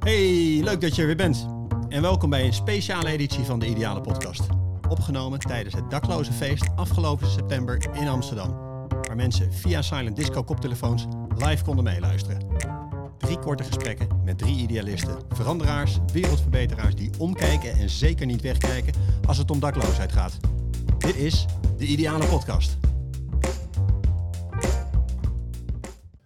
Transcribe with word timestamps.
Hey, 0.00 0.60
leuk 0.62 0.80
dat 0.80 0.94
je 0.94 1.00
er 1.00 1.06
weer 1.06 1.16
bent. 1.16 1.46
En 1.88 2.02
welkom 2.02 2.30
bij 2.30 2.44
een 2.44 2.52
speciale 2.52 3.08
editie 3.08 3.44
van 3.44 3.58
de 3.58 3.66
Ideale 3.66 4.00
Podcast. 4.00 4.42
Opgenomen 4.88 5.38
tijdens 5.38 5.74
het 5.74 5.90
dakloze 5.90 6.32
feest 6.32 6.68
afgelopen 6.76 7.26
september 7.30 7.88
in 7.92 8.08
Amsterdam. 8.08 8.48
Waar 8.88 9.16
mensen 9.16 9.52
via 9.52 9.82
silent 9.82 10.16
disco 10.16 10.42
koptelefoons 10.42 11.06
live 11.36 11.64
konden 11.64 11.84
meeluisteren. 11.84 12.46
Drie 13.18 13.38
korte 13.38 13.62
gesprekken 13.62 14.08
met 14.24 14.38
drie 14.38 14.56
idealisten, 14.56 15.18
veranderaars, 15.28 15.98
wereldverbeteraars 16.12 16.94
die 16.94 17.10
omkijken 17.18 17.72
en 17.72 17.90
zeker 17.90 18.26
niet 18.26 18.42
wegkijken 18.42 18.94
als 19.26 19.38
het 19.38 19.50
om 19.50 19.60
dakloosheid 19.60 20.12
gaat. 20.12 20.36
Dit 20.98 21.16
is 21.16 21.46
de 21.78 21.86
Ideale 21.86 22.26
Podcast. 22.26 22.76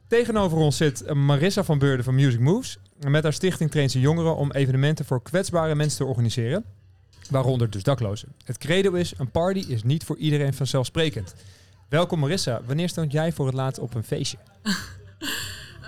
Tegenover 0.08 0.58
ons 0.58 0.76
zit 0.76 1.14
Marissa 1.14 1.64
van 1.64 1.78
Beurden 1.78 2.04
van 2.04 2.14
Music 2.14 2.40
Moves. 2.40 2.78
Met 2.98 3.22
haar 3.22 3.32
stichting 3.32 3.70
traint 3.70 3.90
ze 3.90 4.00
jongeren 4.00 4.36
om 4.36 4.52
evenementen 4.52 5.04
voor 5.04 5.22
kwetsbare 5.22 5.74
mensen 5.74 5.98
te 5.98 6.04
organiseren. 6.04 6.64
Waaronder 7.30 7.70
dus 7.70 7.82
daklozen. 7.82 8.28
Het 8.44 8.58
credo 8.58 8.92
is, 8.92 9.14
een 9.18 9.30
party 9.30 9.64
is 9.68 9.82
niet 9.82 10.04
voor 10.04 10.16
iedereen 10.16 10.54
vanzelfsprekend. 10.54 11.34
Welkom 11.88 12.18
Marissa, 12.18 12.60
wanneer 12.66 12.88
stond 12.88 13.12
jij 13.12 13.32
voor 13.32 13.46
het 13.46 13.54
laatst 13.54 13.80
op 13.80 13.94
een 13.94 14.04
feestje? 14.04 14.38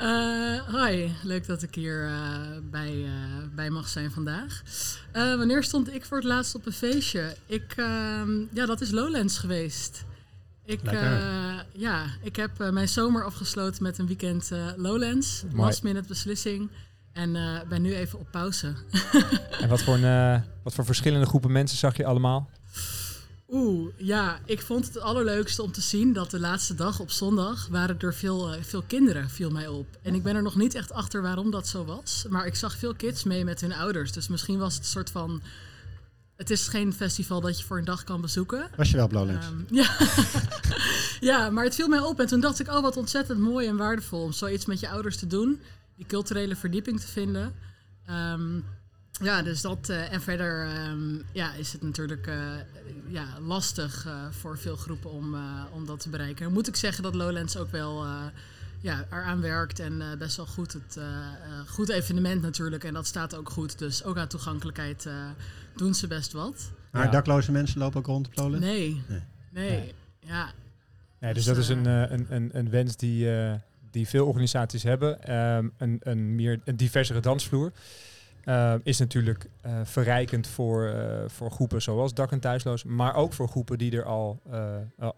Uh, 0.02 0.84
hi, 0.84 1.08
leuk 1.22 1.46
dat 1.46 1.62
ik 1.62 1.74
hier 1.74 2.08
uh, 2.08 2.38
bij, 2.62 2.94
uh, 2.94 3.10
bij 3.54 3.70
mag 3.70 3.88
zijn 3.88 4.10
vandaag. 4.10 4.62
wanneer 5.12 5.62
stond 5.62 5.94
ik 5.94 6.04
voor 6.04 6.16
het 6.16 6.26
laatst 6.26 6.54
op 6.54 6.66
een 6.66 6.72
feestje? 6.72 7.36
Ik, 7.46 7.72
ehm, 7.76 8.30
ja, 8.52 8.66
dat 8.66 8.80
is 8.80 8.90
Lowlands 8.90 9.38
geweest. 9.38 10.04
Ik, 10.64 10.80
ja, 11.72 12.04
ik 12.22 12.36
heb 12.36 12.70
mijn 12.70 12.88
zomer 12.88 13.24
afgesloten 13.24 13.82
met 13.82 13.98
een 13.98 14.06
weekend 14.06 14.50
Lowlands. 14.76 15.44
Last 15.52 15.82
minute 15.82 16.08
beslissing. 16.08 16.70
En 17.16 17.32
ben 17.68 17.82
nu 17.82 17.94
even 17.94 18.18
op 18.18 18.26
pauze. 18.30 18.74
en 19.60 19.68
wat 19.68 19.82
voor, 19.82 19.94
een, 19.94 20.44
wat 20.62 20.74
voor 20.74 20.84
verschillende 20.84 21.26
groepen 21.26 21.52
mensen 21.52 21.78
zag 21.78 21.96
je 21.96 22.04
allemaal? 22.04 22.48
Oeh, 23.48 23.92
ja, 23.96 24.38
ik 24.44 24.60
vond 24.60 24.86
het 24.86 25.00
allerleukste 25.00 25.62
om 25.62 25.72
te 25.72 25.80
zien 25.80 26.12
dat 26.12 26.30
de 26.30 26.40
laatste 26.40 26.74
dag 26.74 27.00
op 27.00 27.10
zondag 27.10 27.66
waren 27.70 27.98
er 27.98 28.14
veel, 28.14 28.54
uh, 28.54 28.62
veel 28.62 28.82
kinderen, 28.82 29.30
viel 29.30 29.50
mij 29.50 29.68
op. 29.68 29.86
En 30.02 30.14
ik 30.14 30.22
ben 30.22 30.36
er 30.36 30.42
nog 30.42 30.56
niet 30.56 30.74
echt 30.74 30.92
achter 30.92 31.22
waarom 31.22 31.50
dat 31.50 31.68
zo 31.68 31.84
was. 31.84 32.26
Maar 32.28 32.46
ik 32.46 32.54
zag 32.54 32.76
veel 32.76 32.94
kids 32.94 33.24
mee 33.24 33.44
met 33.44 33.60
hun 33.60 33.72
ouders. 33.72 34.12
Dus 34.12 34.28
misschien 34.28 34.58
was 34.58 34.74
het 34.74 34.82
een 34.82 34.90
soort 34.90 35.10
van. 35.10 35.42
Het 36.36 36.50
is 36.50 36.68
geen 36.68 36.92
festival 36.92 37.40
dat 37.40 37.58
je 37.58 37.64
voor 37.64 37.78
een 37.78 37.84
dag 37.84 38.04
kan 38.04 38.20
bezoeken. 38.20 38.70
Was 38.76 38.90
je 38.90 38.96
wel 38.96 39.08
Lowlands? 39.10 39.46
Um, 39.46 39.66
ja. 39.70 39.96
ja, 41.30 41.50
maar 41.50 41.64
het 41.64 41.74
viel 41.74 41.88
mij 41.88 42.00
op. 42.00 42.20
En 42.20 42.26
toen 42.26 42.40
dacht 42.40 42.60
ik, 42.60 42.68
oh 42.68 42.82
wat 42.82 42.96
ontzettend 42.96 43.38
mooi 43.38 43.68
en 43.68 43.76
waardevol 43.76 44.22
om 44.22 44.32
zoiets 44.32 44.66
met 44.66 44.80
je 44.80 44.88
ouders 44.88 45.16
te 45.16 45.26
doen. 45.26 45.60
Die 45.96 46.06
culturele 46.06 46.56
verdieping 46.56 47.00
te 47.00 47.06
vinden. 47.06 47.52
Um, 48.10 48.64
ja, 49.22 49.42
dus 49.42 49.60
dat. 49.60 49.88
Uh, 49.90 50.12
en 50.12 50.20
verder 50.20 50.68
um, 50.88 51.22
ja, 51.32 51.54
is 51.54 51.72
het 51.72 51.82
natuurlijk 51.82 52.26
uh, 52.26 52.34
ja, 53.08 53.26
lastig 53.40 54.06
uh, 54.06 54.26
voor 54.30 54.58
veel 54.58 54.76
groepen 54.76 55.10
om, 55.10 55.36
om 55.72 55.86
dat 55.86 56.00
te 56.00 56.08
bereiken. 56.08 56.44
Dan 56.44 56.52
moet 56.52 56.68
ik 56.68 56.76
zeggen 56.76 57.02
dat 57.02 57.14
Lowlands 57.14 57.56
ook 57.56 57.70
wel 57.70 58.06
ja, 58.80 59.06
eraan 59.10 59.40
werkt 59.40 59.78
en 59.78 60.02
best 60.18 60.36
wel 60.36 60.46
goed. 60.46 60.72
Het 60.72 60.98
goed 61.66 61.88
evenement 61.88 62.42
natuurlijk. 62.42 62.84
En 62.84 62.94
dat 62.94 63.06
staat 63.06 63.34
ook 63.34 63.50
goed. 63.50 63.78
Dus 63.78 64.04
ook 64.04 64.16
aan 64.16 64.28
toegankelijkheid 64.28 65.08
doen 65.76 65.94
ze 65.94 66.06
best 66.06 66.32
wat. 66.32 66.70
Maar 66.90 67.04
ja. 67.04 67.10
dakloze 67.10 67.52
mensen 67.52 67.78
lopen 67.78 67.98
ook 67.98 68.06
rond 68.06 68.26
op 68.26 68.36
Lowlands? 68.36 68.66
Nee. 68.66 69.02
Nee. 69.08 69.22
nee. 69.50 69.70
nee. 69.70 69.94
Ja. 70.20 70.52
ja. 71.20 71.32
Dus 71.32 71.44
dat 71.44 71.56
is 71.56 71.68
een, 71.68 71.84
een, 71.86 72.26
een, 72.28 72.50
een 72.52 72.70
wens 72.70 72.96
die, 72.96 73.28
die 73.96 74.08
veel 74.08 74.26
organisaties 74.26 74.82
hebben. 74.82 75.36
Um, 75.36 75.72
een, 75.76 76.00
een 76.02 76.34
meer 76.34 76.60
een 76.64 76.76
diversere 76.76 77.20
dansvloer. 77.20 77.72
Uh, 78.44 78.74
is 78.82 78.98
natuurlijk 78.98 79.48
uh, 79.66 79.80
verrijkend 79.84 80.46
voor, 80.46 80.84
uh, 80.84 81.24
voor 81.26 81.50
groepen 81.50 81.82
zoals 81.82 82.14
dak- 82.14 82.32
en 82.32 82.40
thuisloos, 82.40 82.84
maar 82.84 83.14
ook 83.14 83.32
voor 83.32 83.48
groepen 83.48 83.78
die 83.78 83.96
er 83.96 84.04
al, 84.04 84.42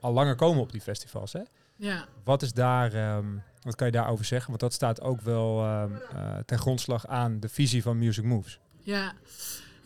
al 0.01 0.13
langer 0.13 0.35
komen 0.35 0.63
op 0.63 0.73
die 0.73 0.81
festivals. 0.81 1.33
Hè? 1.33 1.41
Ja. 1.77 2.05
Wat 2.25 2.43
is 2.43 2.53
daar, 2.53 3.17
um, 3.17 3.43
wat 3.63 3.75
kan 3.75 3.87
je 3.87 3.93
daarover 3.93 4.25
zeggen? 4.25 4.49
Want 4.49 4.61
dat 4.61 4.73
staat 4.73 5.01
ook 5.01 5.21
wel 5.21 5.81
um, 5.83 5.99
ten 6.47 6.59
grondslag 6.59 7.07
aan 7.07 7.41
de 7.41 7.49
visie 7.49 7.83
van 7.83 7.99
Music 7.99 8.25
Moves. 8.25 8.59
Ja, 8.81 9.13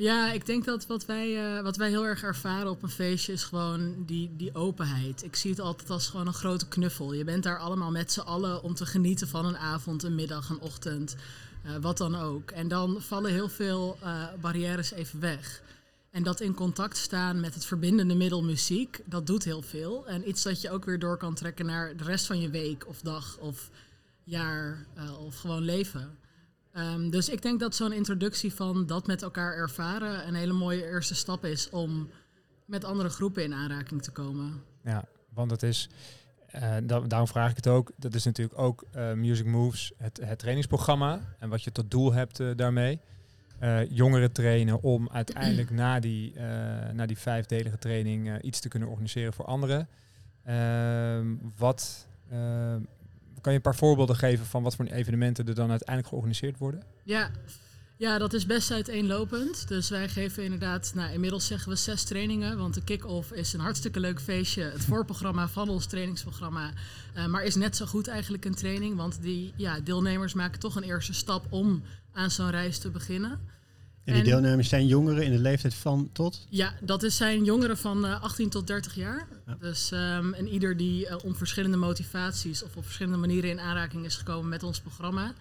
ja 0.02 0.32
ik 0.32 0.46
denk 0.46 0.64
dat 0.64 0.86
wat 0.86 1.06
wij, 1.06 1.62
wat 1.62 1.76
wij 1.76 1.88
heel 1.88 2.06
erg 2.06 2.22
ervaren 2.22 2.70
op 2.70 2.82
een 2.82 2.88
feestje 2.88 3.32
is 3.32 3.44
gewoon 3.44 4.04
die, 4.06 4.30
die 4.36 4.54
openheid. 4.54 5.24
Ik 5.24 5.36
zie 5.36 5.50
het 5.50 5.60
altijd 5.60 5.90
als 5.90 6.08
gewoon 6.08 6.26
een 6.26 6.32
grote 6.34 6.68
knuffel. 6.68 7.12
Je 7.12 7.24
bent 7.24 7.42
daar 7.42 7.58
allemaal 7.58 7.90
met 7.90 8.12
z'n 8.12 8.20
allen 8.20 8.62
om 8.62 8.74
te 8.74 8.86
genieten 8.86 9.28
van 9.28 9.44
een 9.44 9.56
avond, 9.56 10.02
een 10.02 10.14
middag, 10.14 10.48
een 10.50 10.60
ochtend. 10.60 11.16
Uh, 11.66 11.76
wat 11.80 11.98
dan 11.98 12.16
ook. 12.16 12.50
En 12.50 12.68
dan 12.68 12.96
vallen 13.00 13.30
heel 13.32 13.48
veel 13.48 13.98
uh, 14.02 14.24
barrières 14.40 14.92
even 14.92 15.20
weg. 15.20 15.62
En 16.10 16.22
dat 16.22 16.40
in 16.40 16.54
contact 16.54 16.96
staan 16.96 17.40
met 17.40 17.54
het 17.54 17.64
verbindende 17.64 18.14
middel 18.14 18.42
muziek, 18.42 19.00
dat 19.04 19.26
doet 19.26 19.44
heel 19.44 19.62
veel. 19.62 20.06
En 20.06 20.28
iets 20.28 20.42
dat 20.42 20.60
je 20.60 20.70
ook 20.70 20.84
weer 20.84 20.98
door 20.98 21.16
kan 21.16 21.34
trekken 21.34 21.66
naar 21.66 21.96
de 21.96 22.04
rest 22.04 22.26
van 22.26 22.40
je 22.40 22.50
week 22.50 22.88
of 22.88 23.00
dag 23.00 23.36
of 23.38 23.70
jaar 24.24 24.86
of 25.18 25.36
gewoon 25.36 25.62
leven. 25.62 26.18
Um, 26.76 27.10
dus 27.10 27.28
ik 27.28 27.42
denk 27.42 27.60
dat 27.60 27.74
zo'n 27.74 27.92
introductie 27.92 28.54
van 28.54 28.86
dat 28.86 29.06
met 29.06 29.22
elkaar 29.22 29.54
ervaren 29.54 30.28
een 30.28 30.34
hele 30.34 30.52
mooie 30.52 30.84
eerste 30.84 31.14
stap 31.14 31.44
is 31.44 31.70
om 31.70 32.08
met 32.64 32.84
andere 32.84 33.08
groepen 33.08 33.44
in 33.44 33.54
aanraking 33.54 34.02
te 34.02 34.10
komen. 34.10 34.62
Ja, 34.84 35.04
want 35.34 35.50
het 35.50 35.62
is 35.62 35.88
da 36.84 37.00
daarom 37.00 37.28
vraag 37.28 37.50
ik 37.50 37.56
het 37.56 37.68
ook. 37.68 37.90
Dat 37.96 38.14
is 38.14 38.24
natuurlijk 38.24 38.58
ook 38.58 38.84
uh, 38.96 39.12
Music 39.12 39.46
Moves, 39.46 39.92
het, 39.96 40.20
het, 40.24 40.38
trainingsprogramma. 40.38 41.20
En 41.38 41.48
wat 41.48 41.62
je 41.62 41.72
tot 41.72 41.90
doel 41.90 42.12
hebt 42.12 42.40
uh, 42.40 42.56
daarmee. 42.56 43.00
jongeren 43.88 44.32
trainen 44.32 44.82
om 44.82 45.08
uiteindelijk 45.12 45.70
na 45.70 46.00
die, 46.00 46.34
na 46.92 47.06
die 47.06 47.18
vijfdelige 47.18 47.78
training 47.78 48.42
iets 48.42 48.60
te 48.60 48.68
kunnen 48.68 48.88
organiseren 48.88 49.32
voor 49.32 49.44
anderen. 49.44 49.88
Ehm, 50.44 51.26
wat, 51.58 52.06
kan 53.42 53.52
je 53.52 53.58
een 53.58 53.64
paar 53.64 53.76
voorbeelden 53.76 54.16
geven 54.16 54.46
van 54.46 54.62
wat 54.62 54.74
voor 54.76 54.84
evenementen 54.84 55.46
er 55.46 55.54
dan 55.54 55.70
uiteindelijk 55.70 56.08
georganiseerd 56.08 56.58
worden? 56.58 56.82
Ja, 57.04 57.30
ja, 58.02 58.18
dat 58.18 58.32
is 58.32 58.46
best 58.46 58.70
uiteenlopend. 58.70 59.68
Dus 59.68 59.88
wij 59.88 60.08
geven 60.08 60.44
inderdaad, 60.44 60.92
nou, 60.94 61.12
inmiddels 61.12 61.46
zeggen 61.46 61.68
we 61.68 61.76
zes 61.76 62.04
trainingen. 62.04 62.58
Want 62.58 62.74
de 62.74 62.84
kick-off 62.84 63.32
is 63.32 63.52
een 63.52 63.60
hartstikke 63.60 64.00
leuk 64.00 64.20
feestje. 64.20 64.62
Het 64.62 64.84
voorprogramma 64.84 65.48
van 65.48 65.68
ons 65.68 65.86
trainingsprogramma. 65.86 66.70
Uh, 67.16 67.26
maar 67.26 67.44
is 67.44 67.54
net 67.54 67.76
zo 67.76 67.86
goed 67.86 68.08
eigenlijk 68.08 68.44
een 68.44 68.54
training. 68.54 68.96
Want 68.96 69.22
die 69.22 69.52
ja, 69.56 69.80
deelnemers 69.80 70.34
maken 70.34 70.60
toch 70.60 70.76
een 70.76 70.82
eerste 70.82 71.12
stap 71.12 71.46
om 71.50 71.82
aan 72.12 72.30
zo'n 72.30 72.50
reis 72.50 72.78
te 72.78 72.90
beginnen. 72.90 73.40
En 74.04 74.14
die 74.14 74.22
deelnemers 74.22 74.68
zijn 74.68 74.86
jongeren 74.86 75.24
in 75.24 75.32
de 75.32 75.38
leeftijd 75.38 75.74
van 75.74 76.10
tot? 76.12 76.46
Ja, 76.48 76.74
dat 76.80 77.02
is, 77.02 77.16
zijn 77.16 77.44
jongeren 77.44 77.76
van 77.76 78.04
uh, 78.04 78.22
18 78.22 78.48
tot 78.48 78.66
30 78.66 78.94
jaar. 78.94 79.28
Ja. 79.46 79.56
Dus, 79.60 79.90
um, 79.90 80.34
en 80.34 80.48
ieder 80.48 80.76
die 80.76 81.06
uh, 81.06 81.16
om 81.24 81.34
verschillende 81.34 81.76
motivaties 81.76 82.62
of 82.62 82.76
op 82.76 82.84
verschillende 82.84 83.18
manieren 83.18 83.50
in 83.50 83.60
aanraking 83.60 84.04
is 84.04 84.16
gekomen 84.16 84.48
met 84.48 84.62
ons 84.62 84.80
programma. 84.80 85.34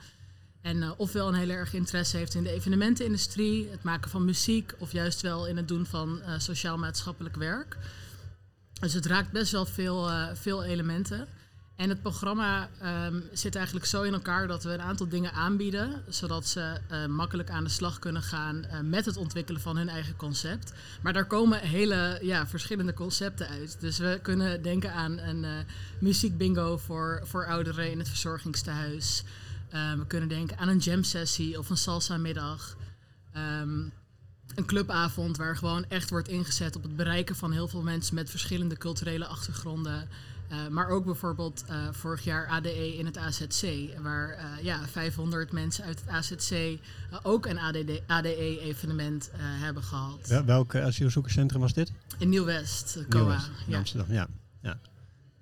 En 0.62 0.78
uh, 0.78 0.92
ofwel 0.98 1.28
een 1.28 1.34
heel 1.34 1.50
erg 1.50 1.74
interesse 1.74 2.18
heeft 2.18 2.34
in 2.34 2.44
de 2.44 2.52
evenementenindustrie, 2.52 3.68
het 3.72 3.84
maken 3.84 4.12
van 4.12 4.26
muziek, 4.26 4.74
of 4.78 4.92
juist 4.92 5.22
wel 5.22 5.48
in 5.48 5.58
het 5.58 5.68
doen 5.68 5.86
van 5.86 6.22
sociaal-maatschappelijk 6.38 7.36
werk. 7.36 7.78
Dus 8.80 8.94
het 8.94 9.06
raakt 9.06 9.32
best 9.32 9.52
wel 9.52 9.66
veel, 9.66 10.10
veel 10.34 10.64
elementen. 10.64 11.28
En 11.82 11.90
het 11.90 12.02
programma 12.02 12.70
um, 13.06 13.24
zit 13.34 13.56
eigenlijk 13.56 13.86
zo 13.86 14.02
in 14.02 14.14
elkaar 14.14 14.48
dat 14.48 14.64
we 14.64 14.70
een 14.70 14.82
aantal 14.82 15.08
dingen 15.08 15.34
aanbieden, 15.34 16.04
zodat 16.10 16.48
ze 16.48 16.78
makkelijk 17.10 17.50
aan 17.50 17.64
de 17.64 17.70
slag 17.70 18.00
kunnen 18.00 18.22
gaan 18.22 18.66
met 18.84 19.06
het 19.06 19.18
ontwikkelen 19.18 19.62
van 19.62 19.78
hun 19.78 19.90
eigen 19.90 20.16
concept. 20.16 20.74
Maar 21.02 21.14
daar 21.14 21.26
komen 21.26 21.60
hele 21.60 22.20
ja, 22.22 22.48
verschillende 22.48 22.94
concepten 22.94 23.48
uit. 23.48 23.78
Dus 23.80 23.98
we 23.98 24.20
kunnen 24.22 24.62
denken 24.62 24.94
aan 24.94 25.18
een 25.18 25.46
muziekbingo 26.00 26.78
voor, 26.78 27.22
voor 27.24 27.46
ouderen 27.46 27.92
in 27.92 28.00
het 28.00 28.10
verzorgingstehuis. 28.10 29.24
Uh, 29.74 29.94
we 29.94 30.08
kunnen 30.08 30.30
denken 30.30 30.58
aan 30.58 30.68
een 30.68 30.78
jam 30.78 31.04
sessie 31.04 31.60
of 31.60 31.70
een 31.70 31.78
salsa 31.78 32.18
middag. 32.18 32.78
Um, 33.62 33.92
een 34.56 34.66
clubavond 34.66 35.38
waar 35.38 35.58
gewoon 35.58 35.86
echt 35.90 36.10
wordt 36.10 36.28
ingezet 36.28 36.76
op 36.76 36.84
het 36.84 36.96
bereiken 36.96 37.36
van 37.36 37.52
heel 37.52 37.68
veel 37.68 37.82
mensen 37.82 38.16
met 38.16 38.30
verschillende 38.30 38.78
culturele 38.78 39.26
achtergronden. 39.26 40.10
Uh, 40.52 40.68
maar 40.68 40.88
ook 40.88 41.06
bijvoorbeeld 41.06 41.64
uh, 41.70 41.88
vorig 41.92 42.24
jaar 42.24 42.48
ADE 42.48 42.98
in 42.98 43.06
het 43.06 43.18
AZC, 43.18 43.64
waar 44.02 44.38
uh, 44.38 44.64
ja, 44.64 44.88
500 44.88 45.52
mensen 45.52 45.84
uit 45.84 46.00
het 46.00 46.10
AZC 46.10 46.80
ook 47.24 47.46
een 47.46 47.60
ADE-evenement 48.08 49.32
hebben 49.36 49.84
gehad. 49.84 50.28
Wel, 50.28 50.46
welk 50.46 50.76
asielzoekerscentrum 50.76 51.62
was 51.62 51.74
dit? 51.74 51.92
In 52.18 52.30
Nieuw-West, 52.30 53.06
COA. 53.10 53.40
in 53.68 53.76
Amsterdam, 53.76 54.14
ja. 54.14 54.28
ja. 54.62 54.80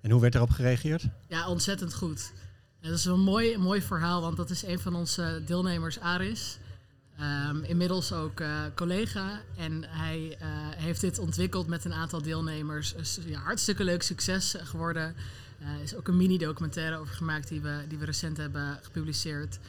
En 0.01 0.11
hoe 0.11 0.21
werd 0.21 0.35
erop 0.35 0.49
gereageerd? 0.49 1.07
Ja, 1.27 1.47
ontzettend 1.47 1.93
goed. 1.93 2.31
Dat 2.81 2.91
is 2.91 3.05
een 3.05 3.19
mooi, 3.19 3.57
mooi 3.57 3.81
verhaal, 3.81 4.21
want 4.21 4.37
dat 4.37 4.49
is 4.49 4.63
een 4.63 4.79
van 4.79 4.95
onze 4.95 5.41
deelnemers, 5.45 5.99
Aris. 5.99 6.59
Um, 7.21 7.63
inmiddels 7.63 8.13
ook 8.13 8.39
uh, 8.39 8.61
collega. 8.75 9.41
En 9.57 9.83
hij 9.87 10.37
uh, 10.41 10.47
heeft 10.75 11.01
dit 11.01 11.19
ontwikkeld 11.19 11.67
met 11.67 11.85
een 11.85 11.93
aantal 11.93 12.21
deelnemers. 12.21 12.93
Dus, 12.93 13.19
ja, 13.25 13.39
hartstikke 13.39 13.83
leuk 13.83 14.03
succes 14.03 14.55
geworden. 14.63 15.15
Er 15.59 15.75
uh, 15.75 15.83
is 15.83 15.95
ook 15.95 16.07
een 16.07 16.17
mini-documentaire 16.17 16.97
over 16.97 17.15
gemaakt 17.15 17.47
die 17.47 17.61
we, 17.61 17.83
die 17.87 17.97
we 17.97 18.05
recent 18.05 18.37
hebben 18.37 18.79
gepubliceerd. 18.81 19.59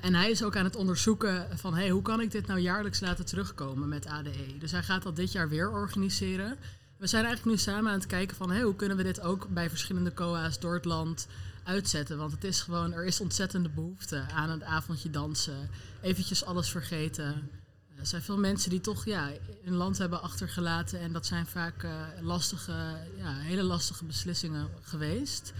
En 0.00 0.14
hij 0.14 0.30
is 0.30 0.42
ook 0.42 0.56
aan 0.56 0.64
het 0.64 0.76
onderzoeken 0.76 1.58
van 1.58 1.74
hey, 1.74 1.88
hoe 1.88 2.02
kan 2.02 2.20
ik 2.20 2.30
dit 2.30 2.46
nou 2.46 2.60
jaarlijks 2.60 3.00
laten 3.00 3.24
terugkomen 3.24 3.88
met 3.88 4.06
ADE. 4.06 4.58
Dus 4.58 4.70
hij 4.70 4.82
gaat 4.82 5.02
dat 5.02 5.16
dit 5.16 5.32
jaar 5.32 5.48
weer 5.48 5.70
organiseren. 5.70 6.56
We 6.96 7.06
zijn 7.06 7.24
eigenlijk 7.24 7.56
nu 7.56 7.62
samen 7.62 7.92
aan 7.92 7.98
het 7.98 8.06
kijken 8.06 8.36
van 8.36 8.50
hey, 8.50 8.62
hoe 8.62 8.76
kunnen 8.76 8.96
we 8.96 9.02
dit 9.02 9.20
ook 9.20 9.48
bij 9.48 9.68
verschillende 9.68 10.14
COA's 10.14 10.60
door 10.60 10.74
het 10.74 10.84
land 10.84 11.26
uitzetten. 11.68 12.18
Want 12.18 12.32
het 12.32 12.44
is 12.44 12.60
gewoon, 12.60 12.92
er 12.92 13.04
is 13.04 13.20
ontzettende 13.20 13.68
behoefte 13.68 14.24
aan 14.34 14.50
een 14.50 14.64
avondje 14.64 15.10
dansen. 15.10 15.70
Eventjes 16.00 16.44
alles 16.44 16.70
vergeten. 16.70 17.50
Er 17.96 18.06
zijn 18.06 18.22
veel 18.22 18.38
mensen 18.38 18.70
die 18.70 18.80
toch 18.80 19.04
ja, 19.04 19.30
hun 19.64 19.74
land 19.74 19.98
hebben 19.98 20.22
achtergelaten. 20.22 21.00
En 21.00 21.12
dat 21.12 21.26
zijn 21.26 21.46
vaak 21.46 21.82
uh, 21.82 21.90
lastige, 22.20 22.96
ja, 23.16 23.34
hele 23.34 23.62
lastige 23.62 24.04
beslissingen 24.04 24.68
geweest. 24.82 25.52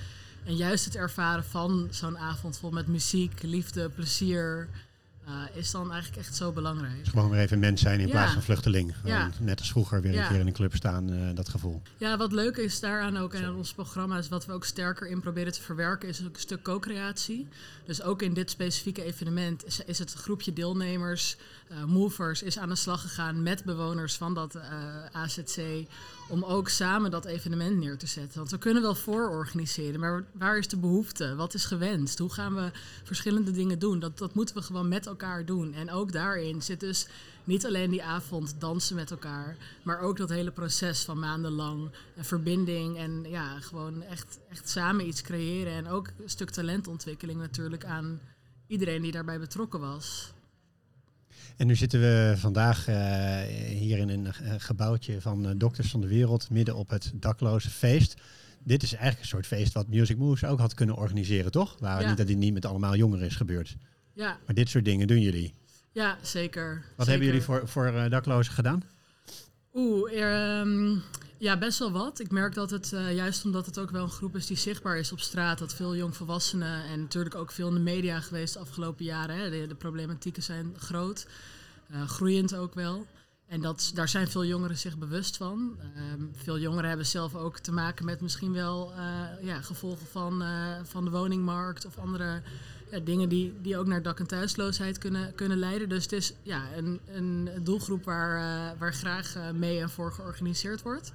En 0.44 0.56
juist 0.56 0.84
het 0.84 0.96
ervaren 0.96 1.44
van 1.44 1.88
zo'n 1.90 2.18
avond 2.18 2.58
vol 2.58 2.70
met 2.70 2.86
muziek, 2.86 3.42
liefde, 3.42 3.88
plezier, 3.88 4.68
uh, 5.28 5.56
is 5.56 5.70
dan 5.70 5.92
eigenlijk 5.92 6.26
echt 6.26 6.36
zo 6.36 6.52
belangrijk. 6.52 6.98
Dus 6.98 7.08
gewoon 7.08 7.30
weer 7.30 7.40
even 7.40 7.58
mens 7.58 7.80
zijn 7.80 8.00
in 8.00 8.08
plaats 8.08 8.32
van 8.32 8.42
vluchteling. 8.42 8.94
ja. 9.04 9.30
Net 9.40 9.58
als 9.58 9.70
vroeger 9.70 10.00
weer 10.00 10.18
een 10.18 10.28
keer 10.28 10.40
in 10.40 10.46
een 10.46 10.52
club 10.52 10.74
staan, 10.74 11.12
uh, 11.12 11.34
dat 11.34 11.48
gevoel. 11.48 11.82
Ja, 11.96 12.16
wat 12.16 12.32
leuk 12.32 12.56
is 12.56 12.80
daaraan 12.80 13.16
ook 13.16 13.34
in 13.34 13.54
ons 13.54 13.72
programma 13.72 14.18
is 14.18 14.28
wat 14.28 14.46
we 14.46 14.52
ook 14.52 14.64
sterker 14.64 15.08
in 15.08 15.20
proberen 15.20 15.52
te 15.52 15.62
verwerken, 15.62 16.08
is 16.08 16.20
ook 16.20 16.34
een 16.34 16.40
stuk 16.40 16.62
co-creatie. 16.62 17.48
Dus 17.84 18.02
ook 18.02 18.22
in 18.22 18.34
dit 18.34 18.50
specifieke 18.50 19.04
evenement 19.04 19.66
is, 19.66 19.84
is 19.84 19.98
het 19.98 20.12
groepje 20.12 20.52
deelnemers, 20.52 21.36
uh, 21.70 21.84
movers, 21.84 22.42
is 22.42 22.58
aan 22.58 22.68
de 22.68 22.74
slag 22.74 23.00
gegaan 23.00 23.42
met 23.42 23.64
bewoners 23.64 24.16
van 24.16 24.34
dat 24.34 24.58
AZC 25.12 25.86
om 26.28 26.44
ook 26.44 26.68
samen 26.68 27.10
dat 27.10 27.24
evenement 27.24 27.76
neer 27.76 27.98
te 27.98 28.06
zetten. 28.06 28.38
Want 28.38 28.50
we 28.50 28.58
kunnen 28.58 28.82
wel 28.82 28.94
voororganiseren, 28.94 30.00
maar 30.00 30.24
waar 30.32 30.58
is 30.58 30.68
de 30.68 30.76
behoefte? 30.76 31.34
Wat 31.34 31.54
is 31.54 31.64
gewenst? 31.64 32.18
Hoe 32.18 32.32
gaan 32.32 32.54
we 32.54 32.70
verschillende 33.02 33.50
dingen 33.50 33.78
doen? 33.78 33.98
Dat, 33.98 34.18
dat 34.18 34.34
moeten 34.34 34.54
we 34.54 34.62
gewoon 34.62 34.88
met 34.88 35.06
elkaar 35.06 35.17
doen. 35.46 35.74
En 35.74 35.90
ook 35.90 36.12
daarin 36.12 36.62
zit 36.62 36.80
dus 36.80 37.06
niet 37.44 37.66
alleen 37.66 37.90
die 37.90 38.02
avond 38.02 38.54
dansen 38.58 38.96
met 38.96 39.10
elkaar, 39.10 39.56
maar 39.82 40.00
ook 40.00 40.16
dat 40.16 40.28
hele 40.28 40.50
proces 40.50 41.04
van 41.04 41.18
maandenlang 41.18 41.90
en 42.16 42.24
verbinding 42.24 42.98
en 42.98 43.24
ja, 43.28 43.60
gewoon 43.60 44.02
echt, 44.02 44.38
echt 44.50 44.68
samen 44.68 45.06
iets 45.06 45.22
creëren. 45.22 45.72
En 45.72 45.88
ook 45.88 46.06
een 46.06 46.30
stuk 46.30 46.50
talentontwikkeling 46.50 47.38
natuurlijk 47.40 47.84
aan 47.84 48.20
iedereen 48.66 49.02
die 49.02 49.12
daarbij 49.12 49.38
betrokken 49.38 49.80
was. 49.80 50.32
En 51.56 51.66
nu 51.66 51.76
zitten 51.76 52.00
we 52.00 52.34
vandaag 52.36 52.88
uh, 52.88 52.96
hier 53.66 53.98
in 53.98 54.08
een 54.08 54.24
uh, 54.24 54.54
gebouwtje 54.58 55.20
van 55.20 55.58
Dokters 55.58 55.90
van 55.90 56.00
de 56.00 56.08
Wereld, 56.08 56.50
midden 56.50 56.74
op 56.74 56.90
het 56.90 57.12
dakloze 57.14 57.70
feest. 57.70 58.14
Dit 58.64 58.82
is 58.82 58.92
eigenlijk 58.92 59.22
een 59.22 59.28
soort 59.28 59.46
feest 59.46 59.72
wat 59.72 59.88
Music 59.88 60.16
Moves 60.16 60.44
ook 60.44 60.58
had 60.58 60.74
kunnen 60.74 60.96
organiseren, 60.96 61.50
toch? 61.50 61.76
Waar 61.78 62.00
ja. 62.00 62.08
niet 62.08 62.16
dat 62.16 62.26
dit 62.26 62.36
niet 62.36 62.52
met 62.52 62.64
allemaal 62.64 62.96
jongeren 62.96 63.26
is 63.26 63.36
gebeurd. 63.36 63.76
Ja. 64.18 64.38
Maar 64.46 64.54
dit 64.54 64.68
soort 64.68 64.84
dingen 64.84 65.06
doen 65.06 65.20
jullie. 65.20 65.54
Ja, 65.92 66.18
zeker. 66.22 66.74
Wat 66.74 67.06
zeker. 67.06 67.06
hebben 67.06 67.26
jullie 67.26 67.42
voor, 67.42 67.68
voor 67.68 68.10
daklozen 68.10 68.52
gedaan? 68.52 68.82
Oeh, 69.74 70.12
er, 70.12 70.60
um, 70.60 71.02
ja, 71.36 71.58
best 71.58 71.78
wel 71.78 71.92
wat. 71.92 72.20
Ik 72.20 72.30
merk 72.30 72.54
dat 72.54 72.70
het, 72.70 72.88
juist 73.14 73.44
omdat 73.44 73.66
het 73.66 73.78
ook 73.78 73.90
wel 73.90 74.02
een 74.02 74.10
groep 74.10 74.36
is 74.36 74.46
die 74.46 74.56
zichtbaar 74.56 74.98
is 74.98 75.12
op 75.12 75.20
straat, 75.20 75.58
dat 75.58 75.74
veel 75.74 75.96
jongvolwassenen 75.96 76.84
en 76.84 77.00
natuurlijk 77.00 77.34
ook 77.34 77.50
veel 77.50 77.68
in 77.68 77.74
de 77.74 77.80
media 77.80 78.20
geweest 78.20 78.54
de 78.54 78.60
afgelopen 78.60 79.04
jaren. 79.04 79.36
Hè, 79.36 79.50
de, 79.50 79.66
de 79.66 79.74
problematieken 79.74 80.42
zijn 80.42 80.74
groot. 80.76 81.26
Uh, 81.90 82.08
groeiend 82.08 82.54
ook 82.54 82.74
wel. 82.74 83.06
En 83.46 83.60
dat, 83.60 83.90
daar 83.94 84.08
zijn 84.08 84.28
veel 84.28 84.44
jongeren 84.44 84.78
zich 84.78 84.98
bewust 84.98 85.36
van. 85.36 85.78
Uh, 85.80 86.24
veel 86.32 86.58
jongeren 86.58 86.88
hebben 86.88 87.06
zelf 87.06 87.34
ook 87.34 87.58
te 87.58 87.72
maken 87.72 88.04
met 88.04 88.20
misschien 88.20 88.52
wel 88.52 88.92
ja, 89.42 89.60
gevolgen 89.60 90.06
van, 90.06 90.44
van 90.84 91.04
de 91.04 91.10
woningmarkt 91.10 91.86
of 91.86 91.98
andere 91.98 92.42
ja, 92.90 92.98
dingen 92.98 93.28
die, 93.28 93.54
die 93.62 93.78
ook 93.78 93.86
naar 93.86 94.02
dak- 94.02 94.18
en 94.18 94.26
thuisloosheid 94.26 94.98
kunnen, 94.98 95.34
kunnen 95.34 95.58
leiden. 95.58 95.88
Dus 95.88 96.02
het 96.02 96.12
is 96.12 96.32
ja, 96.42 96.62
een, 96.76 97.00
een 97.12 97.50
doelgroep 97.62 98.04
waar, 98.04 98.74
waar 98.78 98.94
graag 98.94 99.34
mee 99.54 99.80
en 99.80 99.90
voor 99.90 100.12
georganiseerd 100.12 100.82
wordt. 100.82 101.12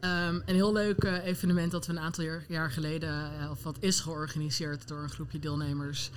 Um, 0.00 0.42
een 0.46 0.54
heel 0.54 0.72
leuk 0.72 1.04
evenement 1.04 1.70
dat 1.70 1.86
we 1.86 1.92
een 1.92 1.98
aantal 1.98 2.24
jaar, 2.48 2.70
geleden, 2.70 3.30
of 3.50 3.62
wat 3.62 3.76
is 3.80 4.00
georganiseerd 4.00 4.88
door 4.88 5.02
een 5.02 5.10
groepje 5.10 5.38
deelnemers. 5.38 6.10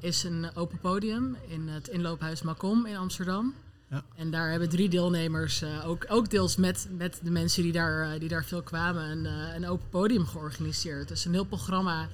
Is 0.00 0.24
een 0.24 0.46
open 0.54 0.78
podium 0.78 1.36
in 1.48 1.68
het 1.68 1.88
inloophuis 1.88 2.42
Macom 2.42 2.86
in 2.86 2.96
Amsterdam. 2.96 3.54
Ja. 3.90 4.04
En 4.16 4.30
daar 4.30 4.50
hebben 4.50 4.68
drie 4.68 4.88
deelnemers, 4.88 5.62
uh, 5.62 5.88
ook, 5.88 6.04
ook 6.08 6.30
deels 6.30 6.56
met, 6.56 6.88
met 6.96 7.20
de 7.22 7.30
mensen 7.30 7.62
die 7.62 7.72
daar, 7.72 8.12
uh, 8.12 8.20
die 8.20 8.28
daar 8.28 8.44
veel 8.44 8.62
kwamen, 8.62 9.02
een, 9.10 9.24
een 9.54 9.68
open 9.68 9.88
podium 9.88 10.26
georganiseerd. 10.26 11.08
Dus 11.08 11.24
een 11.24 11.32
heel 11.32 11.44
programma 11.44 12.08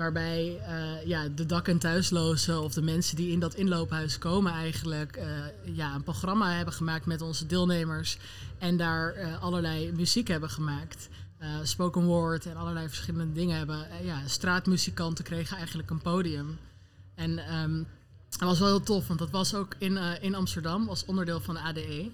waarbij 0.00 0.60
ja, 1.04 1.28
de 1.28 1.46
dak- 1.46 1.68
en 1.68 1.78
thuislozen 1.78 2.62
of 2.62 2.72
de 2.72 2.82
mensen 2.82 3.16
die 3.16 3.32
in 3.32 3.40
dat 3.40 3.54
inloophuis 3.54 4.18
komen 4.18 4.52
eigenlijk 4.52 5.20
ja, 5.64 5.94
een 5.94 6.02
programma 6.02 6.52
hebben 6.52 6.74
gemaakt 6.74 7.06
met 7.06 7.20
onze 7.20 7.46
deelnemers. 7.46 8.18
En 8.58 8.76
daar 8.76 9.36
allerlei 9.40 9.92
muziek 9.92 10.28
hebben 10.28 10.50
gemaakt. 10.50 11.08
spoken 11.62 12.04
word 12.04 12.46
en 12.46 12.56
allerlei 12.56 12.88
verschillende 12.88 13.32
dingen 13.32 13.56
hebben. 13.56 13.86
ja, 14.04 14.20
straatmuzikanten 14.26 15.24
kregen 15.24 15.56
eigenlijk 15.56 15.90
een 15.90 16.02
podium. 16.02 16.58
En 17.14 17.54
um, 17.62 17.86
dat 18.28 18.48
was 18.48 18.58
wel 18.58 18.68
heel 18.68 18.82
tof, 18.82 19.06
want 19.06 19.18
dat 19.18 19.30
was 19.30 19.54
ook 19.54 19.74
in, 19.78 19.96
in 20.20 20.34
Amsterdam, 20.34 20.88
als 20.88 21.04
onderdeel 21.04 21.40
van 21.40 21.54
de 21.54 21.60
ADE. 21.60 22.10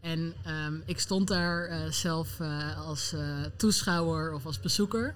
En 0.00 0.34
um, 0.66 0.82
ik 0.86 1.00
stond 1.00 1.28
daar 1.28 1.92
zelf 1.92 2.40
als 2.86 3.14
toeschouwer 3.56 4.32
of 4.32 4.46
als 4.46 4.60
bezoeker. 4.60 5.14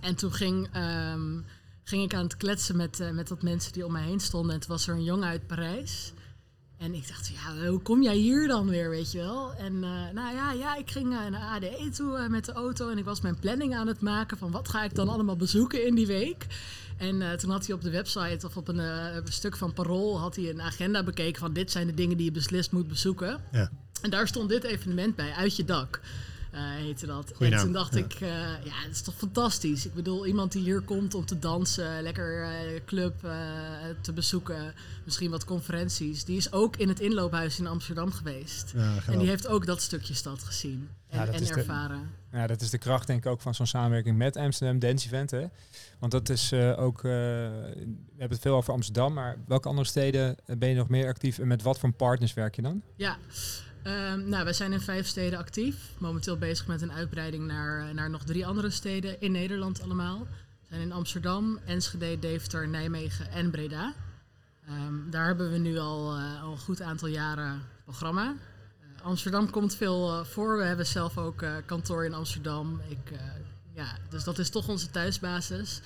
En 0.00 0.14
toen 0.14 0.32
ging, 0.32 0.76
um, 0.76 1.44
ging 1.84 2.02
ik 2.02 2.14
aan 2.14 2.24
het 2.24 2.36
kletsen 2.36 2.76
met, 2.76 3.12
met 3.12 3.28
wat 3.28 3.42
mensen 3.42 3.72
die 3.72 3.86
om 3.86 3.92
mij 3.92 4.04
heen 4.04 4.20
stonden. 4.20 4.54
En 4.54 4.60
toen 4.60 4.70
was 4.70 4.88
er 4.88 4.94
een 4.94 5.04
jongen 5.04 5.28
uit 5.28 5.46
Parijs. 5.46 6.12
En 6.78 6.94
ik 6.94 7.08
dacht, 7.08 7.28
ja, 7.28 7.68
hoe 7.68 7.82
kom 7.82 8.02
jij 8.02 8.16
hier 8.16 8.48
dan 8.48 8.68
weer, 8.68 8.90
weet 8.90 9.12
je 9.12 9.18
wel? 9.18 9.54
En 9.54 9.72
uh, 9.72 10.10
nou 10.14 10.34
ja, 10.34 10.52
ja, 10.52 10.76
ik 10.76 10.90
ging 10.90 11.12
uh, 11.12 11.26
naar 11.26 11.40
ADE 11.40 11.90
toe 11.94 12.18
uh, 12.18 12.28
met 12.28 12.44
de 12.44 12.52
auto 12.52 12.90
en 12.90 12.98
ik 12.98 13.04
was 13.04 13.20
mijn 13.20 13.38
planning 13.38 13.74
aan 13.74 13.86
het 13.86 14.00
maken 14.00 14.38
van 14.38 14.50
wat 14.50 14.68
ga 14.68 14.84
ik 14.84 14.94
dan 14.94 15.08
allemaal 15.08 15.36
bezoeken 15.36 15.86
in 15.86 15.94
die 15.94 16.06
week. 16.06 16.46
En 16.96 17.38
toen 17.38 17.50
had 17.50 17.66
hij 17.66 17.74
op 17.74 17.82
de 17.82 17.90
website 17.90 18.46
of 18.46 18.56
op 18.56 18.68
een, 18.68 18.78
een, 18.78 19.22
stuk 19.24 19.56
van 19.56 19.72
Parool 19.72 20.20
had 20.20 20.36
hij 20.36 20.48
een 20.48 20.62
agenda 20.62 21.02
bekeken 21.02 21.40
van 21.40 21.52
dit 21.52 21.70
zijn 21.70 21.86
de 21.86 21.94
dingen 21.94 22.16
die 22.16 22.26
je 22.26 22.32
beslist 22.32 22.72
moet 22.72 22.88
bezoeken. 22.88 23.40
Ja. 23.52 23.70
En 24.02 24.10
daar 24.10 24.28
stond 24.28 24.48
dit 24.48 24.64
evenement 24.64 25.16
bij, 25.16 25.32
uit 25.32 25.56
je 25.56 25.64
dak. 25.64 26.00
Uh, 26.54 26.60
heette 26.60 27.06
dat. 27.06 27.32
Goeie 27.34 27.52
en 27.52 27.58
toen 27.58 27.72
dacht 27.72 27.94
ja. 27.94 28.00
ik, 28.00 28.20
uh, 28.20 28.28
ja, 28.64 28.72
het 28.84 28.90
is 28.90 29.02
toch 29.02 29.14
fantastisch. 29.14 29.86
Ik 29.86 29.94
bedoel, 29.94 30.26
iemand 30.26 30.52
die 30.52 30.62
hier 30.62 30.80
komt 30.80 31.14
om 31.14 31.24
te 31.24 31.38
dansen, 31.38 32.02
lekker 32.02 32.42
uh, 32.42 32.80
club 32.86 33.14
te 34.00 34.12
bezoeken, 34.12 34.74
misschien 35.04 35.30
wat 35.30 35.44
conferenties. 35.44 36.24
Die 36.24 36.36
is 36.36 36.52
ook 36.52 36.76
in 36.76 36.88
het 36.88 37.00
inloophuis 37.00 37.58
in 37.58 37.66
Amsterdam 37.66 38.12
geweest. 38.12 38.72
Ja, 38.76 38.94
en 39.06 39.18
die 39.18 39.28
heeft 39.28 39.46
ook 39.46 39.66
dat 39.66 39.82
stukje 39.82 40.14
stad 40.14 40.42
gezien 40.42 40.88
en, 41.08 41.18
ja, 41.18 41.26
en 41.26 41.48
ervaren. 41.48 42.10
De, 42.30 42.36
ja, 42.36 42.46
dat 42.46 42.60
is 42.60 42.70
de 42.70 42.78
kracht 42.78 43.06
denk 43.06 43.24
ik 43.24 43.30
ook 43.30 43.40
van 43.40 43.54
zo'n 43.54 43.66
samenwerking 43.66 44.16
met 44.16 44.36
Amsterdam 44.36 44.78
Dance 44.78 45.06
Event. 45.06 45.30
Hè? 45.30 45.46
Want 45.98 46.12
dat 46.12 46.28
is 46.28 46.52
ook, 46.76 47.02
we 47.02 47.08
hebben 48.16 48.36
het 48.36 48.40
veel 48.40 48.56
over 48.56 48.72
Amsterdam, 48.72 49.12
maar 49.12 49.36
welke 49.46 49.68
andere 49.68 49.86
steden 49.86 50.36
ben 50.46 50.68
je 50.68 50.74
nog 50.74 50.88
meer 50.88 51.06
actief 51.06 51.38
en 51.38 51.46
met 51.46 51.62
wat 51.62 51.78
voor 51.78 51.92
partners 51.92 52.34
werk 52.34 52.56
je 52.56 52.62
dan? 52.62 52.82
Ja. 52.96 53.16
Um, 53.84 54.28
nou, 54.28 54.44
we 54.44 54.52
zijn 54.52 54.72
in 54.72 54.80
vijf 54.80 55.06
steden 55.06 55.38
actief. 55.38 55.76
Momenteel 55.98 56.36
bezig 56.36 56.66
met 56.66 56.82
een 56.82 56.92
uitbreiding 56.92 57.46
naar, 57.46 57.94
naar 57.94 58.10
nog 58.10 58.24
drie 58.24 58.46
andere 58.46 58.70
steden 58.70 59.20
in 59.20 59.32
Nederland 59.32 59.82
allemaal. 59.82 60.18
We 60.18 60.66
zijn 60.68 60.80
in 60.80 60.92
Amsterdam, 60.92 61.58
Enschede, 61.64 62.18
Deventer, 62.18 62.68
Nijmegen 62.68 63.30
en 63.30 63.50
Breda. 63.50 63.94
Um, 64.70 65.10
daar 65.10 65.26
hebben 65.26 65.50
we 65.50 65.58
nu 65.58 65.78
al, 65.78 66.18
uh, 66.18 66.42
al 66.42 66.52
een 66.52 66.58
goed 66.58 66.82
aantal 66.82 67.08
jaren 67.08 67.62
programma. 67.84 68.34
Uh, 68.80 69.04
Amsterdam 69.04 69.50
komt 69.50 69.74
veel 69.74 70.24
voor. 70.24 70.58
We 70.58 70.64
hebben 70.64 70.86
zelf 70.86 71.18
ook 71.18 71.44
kantoor 71.66 72.04
in 72.04 72.14
Amsterdam. 72.14 72.80
Ik, 72.88 73.18
ja, 73.74 73.96
dus 74.08 74.24
dat 74.24 74.38
is 74.38 74.50
toch 74.50 74.68
onze 74.68 74.90
thuisbasis. 74.90 75.80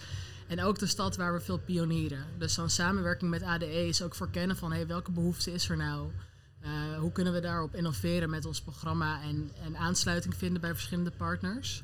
En 0.46 0.62
ook 0.62 0.78
de 0.78 0.86
stad 0.86 1.16
waar 1.16 1.32
we 1.32 1.40
veel 1.40 1.58
pionieren. 1.58 2.24
Dus 2.38 2.54
zo'n 2.54 2.68
samenwerking 2.68 3.30
met 3.30 3.42
ADE 3.42 3.86
is 3.86 4.02
ook 4.02 4.14
voor 4.14 4.30
kennen 4.30 4.56
van 4.56 4.72
hey, 4.72 4.86
welke 4.86 5.10
behoefte 5.10 5.52
is 5.52 5.68
er 5.68 5.76
nou? 5.76 6.10
Uh, 6.64 6.98
hoe 6.98 7.12
kunnen 7.12 7.32
we 7.32 7.40
daarop 7.40 7.74
innoveren 7.74 8.30
met 8.30 8.44
ons 8.44 8.60
programma 8.60 9.22
en, 9.22 9.50
en 9.64 9.76
aansluiting 9.76 10.34
vinden 10.34 10.60
bij 10.60 10.72
verschillende 10.72 11.10
partners? 11.10 11.82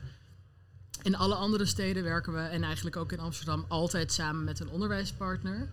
In 1.03 1.17
alle 1.17 1.35
andere 1.35 1.67
steden 1.67 2.03
werken 2.03 2.33
we, 2.33 2.41
en 2.41 2.63
eigenlijk 2.63 2.97
ook 2.97 3.13
in 3.13 3.21
Amsterdam, 3.21 3.65
altijd 3.69 4.13
samen 4.13 4.45
met 4.45 4.61
een 4.61 4.69
onderwijspartner. 4.69 5.69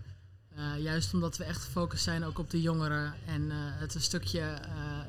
Uh, 0.58 0.84
juist 0.84 1.14
omdat 1.14 1.38
we 1.38 1.44
echt 1.44 1.64
gefocust 1.64 2.04
zijn 2.04 2.24
ook 2.24 2.40
op 2.40 2.50
de 2.50 2.62
jongeren 2.62 3.14
en 3.26 3.42
uh, 3.42 3.54
het 3.56 3.96
een 3.96 4.02
stukje 4.02 4.58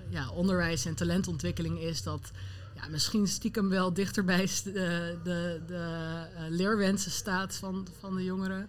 ja, 0.08 0.30
onderwijs 0.30 0.84
en 0.84 0.94
talentontwikkeling 0.94 1.80
is 1.80 2.02
dat 2.02 2.30
ja, 2.74 2.88
misschien 2.88 3.26
stiekem 3.26 3.68
wel 3.68 3.92
dichter 3.92 4.24
bij 4.24 4.48
de, 4.64 5.18
de, 5.24 5.60
de 5.66 6.26
leerwensen 6.48 7.10
staat 7.10 7.54
van, 7.54 7.86
van 8.00 8.16
de 8.16 8.24
jongeren. 8.24 8.68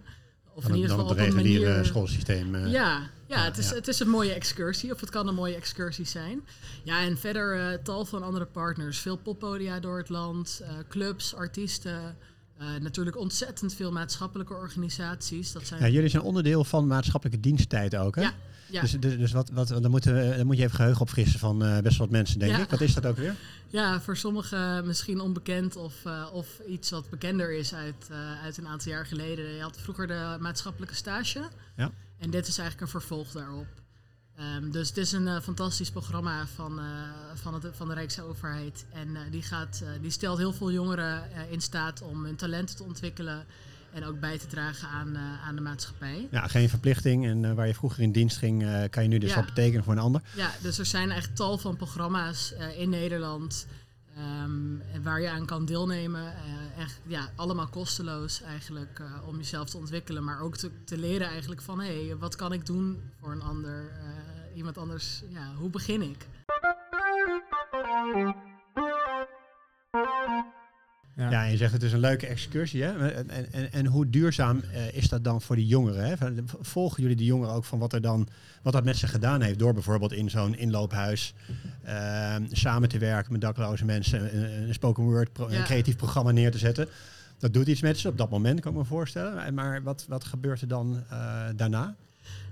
Of 0.58 0.68
in 0.68 0.74
ieder 0.74 0.90
geval 0.90 1.10
op 1.10 1.18
een 1.18 1.34
manier... 1.34 1.84
schoolsysteem. 1.84 2.54
Uh, 2.54 2.70
ja, 2.70 3.10
ja, 3.26 3.44
het, 3.44 3.58
is, 3.58 3.70
het 3.70 3.88
is 3.88 4.00
een 4.00 4.08
mooie 4.08 4.32
excursie, 4.32 4.92
of 4.92 5.00
het 5.00 5.10
kan 5.10 5.28
een 5.28 5.34
mooie 5.34 5.54
excursie 5.54 6.04
zijn. 6.04 6.46
Ja, 6.84 7.02
en 7.02 7.18
verder 7.18 7.56
uh, 7.56 7.78
tal 7.82 8.04
van 8.04 8.22
andere 8.22 8.44
partners. 8.44 8.98
Veel 8.98 9.16
poppodia 9.16 9.80
door 9.80 9.98
het 9.98 10.08
land, 10.08 10.60
uh, 10.62 10.68
clubs, 10.88 11.34
artiesten, 11.34 12.16
Uh, 12.60 12.66
natuurlijk 12.80 13.16
ontzettend 13.16 13.74
veel 13.74 13.92
maatschappelijke 13.92 14.54
organisaties. 14.54 15.52
Dat 15.52 15.66
zijn 15.66 15.80
ja, 15.80 15.88
jullie 15.88 16.08
zijn 16.08 16.22
onderdeel 16.22 16.64
van 16.64 16.86
maatschappelijke 16.86 17.40
diensttijd 17.40 17.96
ook, 17.96 18.14
hè? 18.16 18.22
Ja, 18.22 18.32
ja. 18.70 18.80
Dus, 18.80 18.92
dus, 18.92 19.16
dus 19.18 19.32
wat, 19.32 19.50
wat, 19.50 19.68
dan, 19.68 19.90
moeten 19.90 20.14
we, 20.14 20.36
dan 20.36 20.46
moet 20.46 20.56
je 20.56 20.62
even 20.62 20.76
geheugen 20.76 21.00
opfrissen 21.00 21.40
van 21.40 21.64
uh, 21.64 21.78
best 21.78 21.98
wat 21.98 22.10
mensen, 22.10 22.38
denk 22.38 22.52
Ja. 22.52 22.58
ik. 22.58 22.70
Wat 22.70 22.80
is 22.80 22.94
dat 22.94 23.06
ook 23.06 23.16
weer? 23.16 23.34
Ja, 23.70 24.00
voor 24.00 24.16
sommigen 24.16 24.86
misschien 24.86 25.20
onbekend 25.20 25.76
of, 25.76 26.04
eh, 26.04 26.26
of 26.32 26.60
iets 26.68 26.90
wat 26.90 27.10
bekender 27.10 27.52
is 27.52 27.74
uit, 27.74 28.08
eh, 28.10 28.42
uit 28.42 28.56
een 28.58 28.66
aantal 28.66 28.92
jaar 28.92 29.06
geleden. 29.06 29.54
Je 29.54 29.62
had 29.62 29.78
vroeger 29.80 30.06
de 30.06 30.36
maatschappelijke 30.40 30.94
stage. 30.94 31.48
Ja. 31.76 31.90
En 32.18 32.30
dit 32.30 32.46
is 32.46 32.58
eigenlijk 32.58 32.80
een 32.80 33.00
vervolg 33.00 33.32
daarop. 33.32 33.66
Ehm, 34.38 34.70
dus 34.70 34.88
het 34.88 34.96
is 34.96 35.12
een 35.12 35.28
eh, 35.28 35.40
fantastisch 35.40 35.90
programma 35.90 36.46
van, 36.54 36.78
eh, 36.78 36.84
van, 37.34 37.54
het, 37.54 37.66
van 37.72 37.88
de 37.88 37.94
Rijksoverheid. 37.94 38.84
En 38.92 39.16
eh, 39.16 39.22
die, 39.30 39.42
gaat, 39.42 39.82
die 40.00 40.10
stelt 40.10 40.38
heel 40.38 40.52
veel 40.52 40.72
jongeren 40.72 41.22
in 41.50 41.60
staat 41.60 42.02
om 42.02 42.24
hun 42.24 42.36
talenten 42.36 42.76
te 42.76 42.82
ontwikkelen. 42.82 43.44
En 43.92 44.04
ook 44.04 44.20
bij 44.20 44.38
te 44.38 44.46
dragen 44.46 44.88
aan, 44.88 45.16
aan 45.46 45.54
de 45.54 45.60
maatschappij. 45.60 46.28
Ja, 46.30 46.46
geen 46.46 46.68
verplichting. 46.68 47.26
En 47.26 47.54
waar 47.54 47.66
je 47.66 47.74
vroeger 47.74 48.02
in 48.02 48.12
dienst 48.12 48.36
ging, 48.36 48.86
kan 48.90 49.02
je 49.02 49.08
nu 49.08 49.18
dus 49.18 49.30
Ja. 49.30 49.36
wat 49.36 49.46
betekenen 49.46 49.84
voor 49.84 49.92
een 49.92 49.98
ander. 49.98 50.20
Ja, 50.34 50.50
dus 50.62 50.78
er 50.78 50.86
zijn 50.86 51.10
echt 51.10 51.36
tal 51.36 51.58
van 51.58 51.76
programma's 51.76 52.54
in 52.76 52.88
Nederland 52.88 53.66
ehm, 54.18 55.02
waar 55.02 55.20
je 55.20 55.30
aan 55.30 55.46
kan 55.46 55.64
deelnemen. 55.64 56.34
Eh, 56.34 56.78
echt, 56.78 57.00
ja, 57.06 57.32
allemaal 57.36 57.68
kosteloos 57.68 58.42
eigenlijk 58.42 58.98
eh, 58.98 59.28
om 59.28 59.36
jezelf 59.36 59.70
te 59.70 59.76
ontwikkelen, 59.76 60.24
maar 60.24 60.40
ook 60.40 60.56
te, 60.56 60.84
te 60.84 60.98
leren 60.98 61.28
eigenlijk 61.28 61.60
van 61.62 61.80
hé, 61.80 62.06
hey, 62.06 62.16
wat 62.16 62.36
kan 62.36 62.52
ik 62.52 62.66
doen 62.66 63.10
voor 63.20 63.32
een 63.32 63.42
ander, 63.42 63.90
eh, 63.90 64.56
iemand 64.56 64.78
anders, 64.78 65.22
ja, 65.28 65.54
hoe 65.54 65.70
begin 65.70 66.02
ik? 66.02 66.26
Ja. 71.18 71.42
Je 71.42 71.56
zegt 71.56 71.72
het 71.72 71.82
is 71.82 71.92
een 71.92 71.98
leuke 71.98 72.26
excursie. 72.26 72.82
Hè? 72.82 73.08
En, 73.10 73.30
en, 73.52 73.72
en, 73.72 73.86
hoe 73.86 74.10
duurzaam 74.10 74.60
eh, 74.72 74.92
is 74.94 75.08
dat 75.08 75.24
dan 75.24 75.42
voor 75.42 75.56
die 75.56 75.66
jongeren? 75.66 76.04
Hè? 76.04 76.14
Volgen 76.60 77.02
jullie 77.02 77.16
die 77.16 77.26
jongeren 77.26 77.54
ook 77.54 77.64
van 77.64 77.78
wat, 77.78 77.92
er 77.92 78.00
dan, 78.00 78.28
wat 78.62 78.72
dat 78.72 78.84
met 78.84 78.96
ze 78.96 79.06
gedaan 79.06 79.40
heeft? 79.42 79.58
Door 79.58 79.72
bijvoorbeeld 79.74 80.12
in 80.12 80.30
zo'n 80.30 80.56
inloophuis 80.56 81.34
eh, 81.82 82.34
samen 82.50 82.88
te 82.88 82.98
werken 82.98 83.32
met 83.32 83.40
dakloze 83.40 83.84
mensen, 83.84 84.36
een, 84.36 84.68
een 84.68 84.74
spoken 84.74 85.02
word, 85.04 85.32
pro- 85.32 85.50
Ja. 85.50 85.58
een 85.58 85.64
creatief 85.64 85.96
programma 85.96 86.30
neer 86.30 86.50
te 86.50 86.58
zetten. 86.58 86.88
Dat 87.38 87.52
doet 87.52 87.66
iets 87.66 87.80
met 87.80 87.98
ze 87.98 88.08
op 88.08 88.18
dat 88.18 88.30
moment, 88.30 88.60
kan 88.60 88.72
ik 88.72 88.78
me 88.78 88.84
voorstellen. 88.84 89.54
Maar 89.54 89.82
wat, 89.82 90.04
wat 90.08 90.24
gebeurt 90.24 90.60
er 90.60 90.68
dan 90.68 91.02
eh, 91.10 91.44
daarna? 91.56 91.96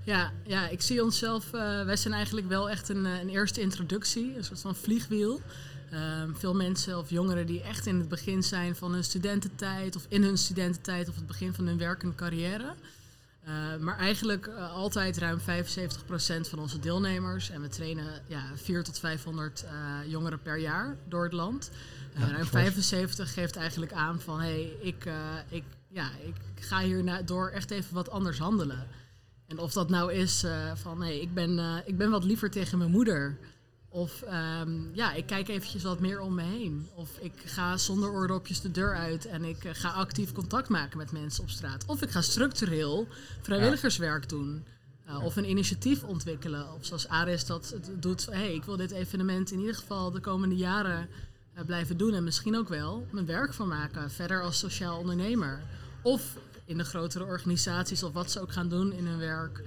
Ja, 0.07 0.31
ja, 0.43 0.67
ik 0.67 0.81
zie 0.81 1.03
onszelf, 1.03 1.53
eh, 1.53 1.83
wij 1.85 1.95
zijn 1.95 2.13
eigenlijk 2.13 2.47
wel 2.47 2.69
echt 2.69 2.89
een, 2.89 3.05
eh, 3.05 3.19
een 3.19 3.29
eerste 3.29 3.61
introductie, 3.61 4.37
een 4.37 4.43
soort 4.43 4.61
van 4.61 4.75
vliegwiel. 4.75 5.41
Ehm, 5.91 6.33
veel 6.33 6.55
mensen 6.55 6.97
of 6.97 7.09
jongeren 7.09 7.45
die 7.45 7.61
echt 7.61 7.85
in 7.85 7.97
het 7.97 8.07
begin 8.07 8.43
zijn 8.43 8.75
van 8.75 8.93
hun 8.93 9.03
studententijd 9.03 9.95
of 9.95 10.05
in 10.09 10.23
hun 10.23 10.37
studententijd 10.37 11.09
of 11.09 11.15
het 11.15 11.27
begin 11.27 11.53
van 11.53 11.65
hun 11.67 11.77
werkende 11.77 12.15
carrière. 12.15 12.73
Eh, 13.43 13.53
maar 13.79 13.97
eigenlijk 13.97 14.47
altijd 14.73 15.17
ruim 15.17 15.39
75% 15.39 16.47
van 16.47 16.59
onze 16.59 16.79
deelnemers. 16.79 17.49
En 17.49 17.61
we 17.61 17.67
trainen 17.67 18.21
ja, 18.27 18.41
400 18.55 18.85
tot 18.85 18.99
500 18.99 19.63
eh, 19.63 20.11
jongeren 20.11 20.41
per 20.41 20.57
jaar 20.57 20.95
door 21.07 21.23
het 21.23 21.33
land. 21.33 21.71
Ja, 22.13 22.19
ruim 22.19 22.45
fors. 22.45 22.49
75 22.49 23.33
geeft 23.33 23.55
eigenlijk 23.55 23.93
aan 23.93 24.21
van 24.21 24.39
hé, 24.39 24.45
hey, 24.45 24.77
ik, 24.81 25.09
ik, 25.49 25.63
ja, 25.87 26.09
ik 26.25 26.63
ga 26.63 26.79
hier 26.79 27.25
door 27.25 27.49
echt 27.49 27.71
even 27.71 27.93
wat 27.93 28.09
anders 28.09 28.37
handelen. 28.37 28.87
En 29.47 29.59
of 29.59 29.73
dat 29.73 29.89
nou 29.89 30.13
is 30.13 30.43
eh, 30.43 30.71
van 30.75 31.01
hé, 31.01 31.07
hey, 31.07 31.19
ik, 31.19 31.33
ben, 31.33 31.59
eh, 31.59 31.75
ik 31.85 31.97
ben 31.97 32.09
wat 32.09 32.23
liever 32.23 32.49
tegen 32.49 32.77
mijn 32.77 32.91
moeder. 32.91 33.37
Of 33.89 34.21
ehm, 34.21 34.93
ja, 34.93 35.13
ik 35.13 35.25
kijk 35.25 35.47
eventjes 35.47 35.83
wat 35.83 35.99
meer 35.99 36.19
om 36.19 36.33
me 36.33 36.41
heen. 36.41 36.87
Of 36.95 37.17
ik 37.19 37.33
ga 37.45 37.77
zonder 37.77 38.09
oordopjes 38.09 38.61
de 38.61 38.71
deur 38.71 38.95
uit 38.95 39.25
en 39.25 39.43
ik 39.43 39.63
eh, 39.63 39.71
ga 39.73 39.89
actief 39.89 40.31
contact 40.31 40.69
maken 40.69 40.97
met 40.97 41.11
mensen 41.11 41.43
op 41.43 41.49
straat. 41.49 41.85
Of 41.85 42.01
ik 42.01 42.09
ga 42.09 42.21
structureel 42.21 43.07
vrijwilligerswerk 43.41 44.29
doen. 44.29 44.65
Of 45.23 45.35
een 45.35 45.49
initiatief 45.49 46.03
ontwikkelen. 46.03 46.73
Of 46.73 46.85
zoals 46.85 47.07
Aris 47.07 47.45
dat 47.45 47.75
doet. 47.99 48.25
Hé, 48.25 48.31
hey, 48.31 48.53
ik 48.53 48.63
wil 48.63 48.77
dit 48.77 48.91
evenement 48.91 49.51
in 49.51 49.59
ieder 49.59 49.75
geval 49.75 50.11
de 50.11 50.19
komende 50.19 50.55
jaren 50.55 51.09
blijven 51.65 51.97
doen. 51.97 52.13
En 52.13 52.23
misschien 52.23 52.57
ook 52.57 52.69
wel 52.69 53.07
mijn 53.11 53.25
werk 53.25 53.53
van 53.53 53.67
maken. 53.67 54.11
Verder 54.11 54.43
als 54.43 54.59
sociaal 54.59 54.99
ondernemer. 54.99 55.61
Of 56.01 56.37
in 56.67 56.77
de 56.77 56.83
grotere 56.83 57.23
organisaties 57.25 58.03
of 58.03 58.13
wat 58.13 58.31
ze 58.31 58.41
ook 58.41 58.51
gaan 58.51 58.69
doen 58.69 58.93
in 58.93 59.05
hun 59.05 59.19
werk. 59.19 59.63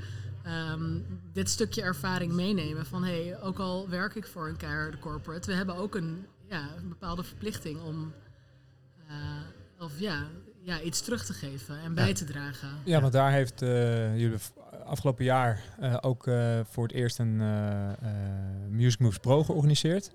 Um, 0.72 1.06
dit 1.32 1.48
stukje 1.48 1.82
ervaring 1.82 2.32
meenemen 2.32 2.86
van 2.86 3.04
hé, 3.04 3.24
hey, 3.24 3.40
ook 3.40 3.58
al 3.58 3.88
werk 3.88 4.14
ik 4.14 4.26
voor 4.26 4.48
een 4.48 4.56
keiharde 4.56 4.98
corporate, 4.98 5.50
we 5.50 5.56
hebben 5.56 5.74
ook 5.74 5.94
een, 5.94 6.26
ja, 6.48 6.68
een 6.76 6.88
bepaalde 6.88 7.22
verplichting 7.22 7.80
om 7.80 8.12
uh, 9.08 9.84
of 9.84 9.92
ja, 9.98 10.26
ja, 10.60 10.80
iets 10.80 11.00
terug 11.00 11.24
te 11.24 11.32
geven 11.32 11.78
en 11.78 11.94
bij 11.94 12.08
Ja. 12.08 12.14
te 12.14 12.24
dragen. 12.24 12.68
Ja, 12.84 13.00
want 13.00 13.12
daar 13.12 13.32
heeft 13.32 13.62
uh, 13.62 14.18
jullie 14.18 14.38
afgelopen 14.84 15.24
jaar 15.24 15.62
uh, 15.80 15.96
ook 16.00 16.22
voor 16.70 16.82
het 16.82 16.92
eerst 16.92 17.18
een 17.18 17.36
Music 18.68 18.98
Moves 18.98 19.18
Pro 19.18 19.44
georganiseerd. 19.44 20.10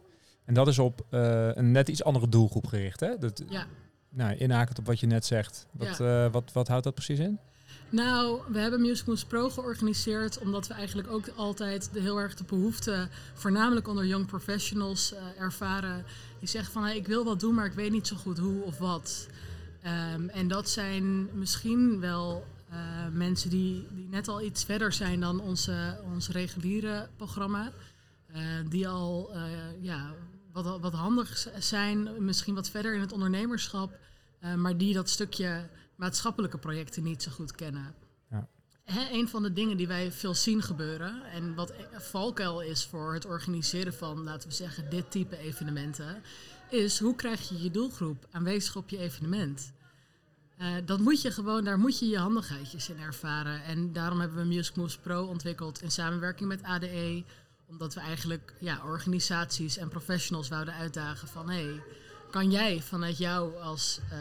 En 0.45 0.53
dat 0.53 0.67
is 0.67 0.79
op 0.79 1.05
een 1.09 1.71
net 1.71 1.87
iets 1.87 2.03
andere 2.03 2.29
doelgroep 2.29 2.67
gericht. 2.67 2.99
Hè? 2.99 3.17
Dat, 3.17 3.43
ja. 3.49 3.65
Nou, 4.15 4.35
inhakend 4.35 4.79
op 4.79 4.85
wat 4.85 4.99
je 4.99 5.07
net 5.07 5.25
zegt. 5.25 5.67
Wat, 5.71 5.97
Ja. 5.97 6.29
wat, 6.29 6.51
wat 6.53 6.67
houdt 6.67 6.83
dat 6.83 6.93
precies 6.93 7.19
in? 7.19 7.39
Nou, 7.89 8.39
we 8.47 8.59
hebben 8.59 8.81
Music 8.81 9.05
Moves 9.05 9.25
Pro 9.25 9.49
georganiseerd 9.49 10.39
omdat 10.39 10.67
we 10.67 10.73
eigenlijk 10.73 11.11
ook 11.11 11.27
altijd 11.35 11.89
de, 11.93 12.01
heel 12.01 12.19
erg 12.19 12.35
de 12.35 12.43
behoefte, 12.43 13.07
voornamelijk 13.33 13.87
onder 13.87 14.05
young 14.05 14.25
professionals, 14.25 15.13
uh, 15.13 15.19
ervaren. 15.41 16.05
Die 16.39 16.49
zeggen 16.49 16.73
van 16.73 16.83
hey, 16.83 16.95
ik 16.95 17.07
wil 17.07 17.23
wat 17.23 17.39
doen, 17.39 17.53
maar 17.55 17.65
ik 17.65 17.73
weet 17.73 17.91
niet 17.91 18.07
zo 18.07 18.15
goed 18.15 18.37
hoe 18.37 18.63
of 18.63 18.77
wat. 18.77 19.27
Um, 20.15 20.29
en 20.29 20.47
dat 20.47 20.69
zijn 20.69 21.29
misschien 21.37 21.99
wel 21.99 22.45
uh, 22.69 22.75
mensen 23.11 23.49
die, 23.49 23.87
die 23.91 24.07
net 24.09 24.27
al 24.27 24.41
iets 24.41 24.63
verder 24.63 24.93
zijn 24.93 25.19
dan 25.19 25.39
onze, 25.39 25.99
ons 26.13 26.29
reguliere 26.29 27.07
programma. 27.15 27.71
Uh, 28.35 28.41
die 28.69 28.87
al 28.87 29.31
ja, 29.81 30.13
wat, 30.63 30.79
wat 30.79 30.93
handig 30.93 31.47
zijn, 31.59 32.25
misschien 32.25 32.55
wat 32.55 32.69
verder 32.69 32.93
in 32.93 32.99
het 32.99 33.11
ondernemerschap, 33.11 33.99
maar 34.55 34.77
die 34.77 34.93
dat 34.93 35.09
stukje 35.09 35.69
maatschappelijke 35.95 36.57
projecten 36.57 37.03
niet 37.03 37.23
zo 37.23 37.31
goed 37.31 37.51
kennen. 37.51 37.95
Ja. 38.29 38.47
He, 38.83 39.11
een 39.11 39.29
van 39.29 39.43
de 39.43 39.53
dingen 39.53 39.77
die 39.77 39.87
wij 39.87 40.11
veel 40.11 40.35
zien 40.35 40.61
gebeuren 40.61 41.23
en 41.23 41.55
wat 41.55 41.73
valkuil 41.91 42.61
is 42.61 42.85
voor 42.85 43.13
het 43.13 43.25
organiseren 43.25 43.93
van, 43.93 44.23
laten 44.23 44.49
we 44.49 44.55
zeggen, 44.55 44.89
dit 44.89 45.11
type 45.11 45.37
evenementen, 45.37 46.21
is 46.69 46.99
hoe 46.99 47.15
krijg 47.15 47.49
je 47.49 47.63
je 47.63 47.71
doelgroep 47.71 48.27
aanwezig 48.31 48.75
op 48.75 48.89
je 48.89 48.97
evenement? 48.97 49.73
Uh, 50.61 50.67
dat 50.85 50.99
moet 50.99 51.21
je 51.21 51.31
gewoon, 51.31 51.63
daar 51.63 51.79
moet 51.79 51.99
je 51.99 52.07
je 52.07 52.17
handigheidjes 52.17 52.89
in 52.89 52.99
ervaren. 52.99 53.63
En 53.63 53.93
daarom 53.93 54.19
hebben 54.19 54.37
we 54.37 54.43
Music 54.43 54.75
Moves 54.75 54.97
Pro 54.97 55.23
ontwikkeld 55.23 55.81
in 55.81 55.91
samenwerking 55.91 56.49
met 56.49 56.63
ADE. 56.63 57.23
Omdat 57.67 57.93
we 57.93 57.99
eigenlijk 57.99 58.53
ja, 58.59 58.81
organisaties 58.85 59.77
en 59.77 59.89
professionals 59.89 60.49
wouden 60.49 60.73
uitdagen 60.73 61.27
van... 61.27 61.49
Hey, 61.49 61.83
kan 62.31 62.51
jij 62.51 62.81
vanuit 62.81 63.17
jou 63.17 63.57
als 63.57 63.99
uh, 64.13 64.17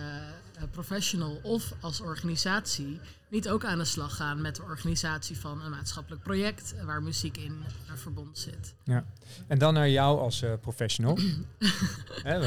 professional 0.71 1.39
of 1.43 1.73
als 1.81 2.01
organisatie 2.01 3.01
niet 3.29 3.49
ook 3.49 3.65
aan 3.65 3.79
de 3.79 3.85
slag 3.85 4.17
gaan 4.17 4.41
met 4.41 4.57
de 4.57 4.63
organisatie 4.63 5.39
van 5.39 5.63
een 5.63 5.71
maatschappelijk 5.71 6.23
project 6.23 6.75
waar 6.85 7.03
muziek 7.03 7.37
in 7.37 7.53
uh, 7.53 7.93
verbonden 7.95 8.37
zit. 8.37 8.75
Ja, 8.85 9.05
en 9.47 9.59
dan 9.59 9.75
naar 9.75 9.89
jou 9.89 10.19
als 10.19 10.43
uh, 10.43 10.53
professional. 10.61 11.19
He, 12.23 12.39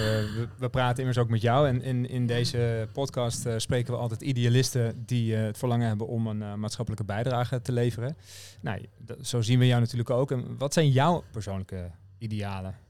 we, 0.57 0.69
praten 0.69 0.99
immers 0.99 1.17
ook 1.17 1.29
met 1.29 1.41
jou 1.41 1.67
en 1.67 1.81
in, 1.81 2.09
in 2.09 2.27
deze 2.27 2.89
podcast 2.93 3.45
uh, 3.45 3.53
spreken 3.57 3.93
we 3.93 3.99
altijd 3.99 4.21
idealisten 4.21 5.03
die 5.05 5.33
uh, 5.33 5.43
het 5.43 5.57
verlangen 5.57 5.87
hebben 5.87 6.07
om 6.07 6.27
een 6.27 6.59
maatschappelijke 6.59 7.05
bijdrage 7.05 7.61
te 7.61 7.71
leveren. 7.71 8.17
Nou, 8.61 8.85
zo 9.21 9.41
zien 9.41 9.59
we 9.59 9.67
jou 9.67 9.81
natuurlijk 9.81 10.09
ook. 10.09 10.31
En 10.31 10.57
wat 10.57 10.73
zijn 10.73 10.91
jouw 10.91 11.23
persoonlijke 11.31 11.91
idealen? 12.17 12.86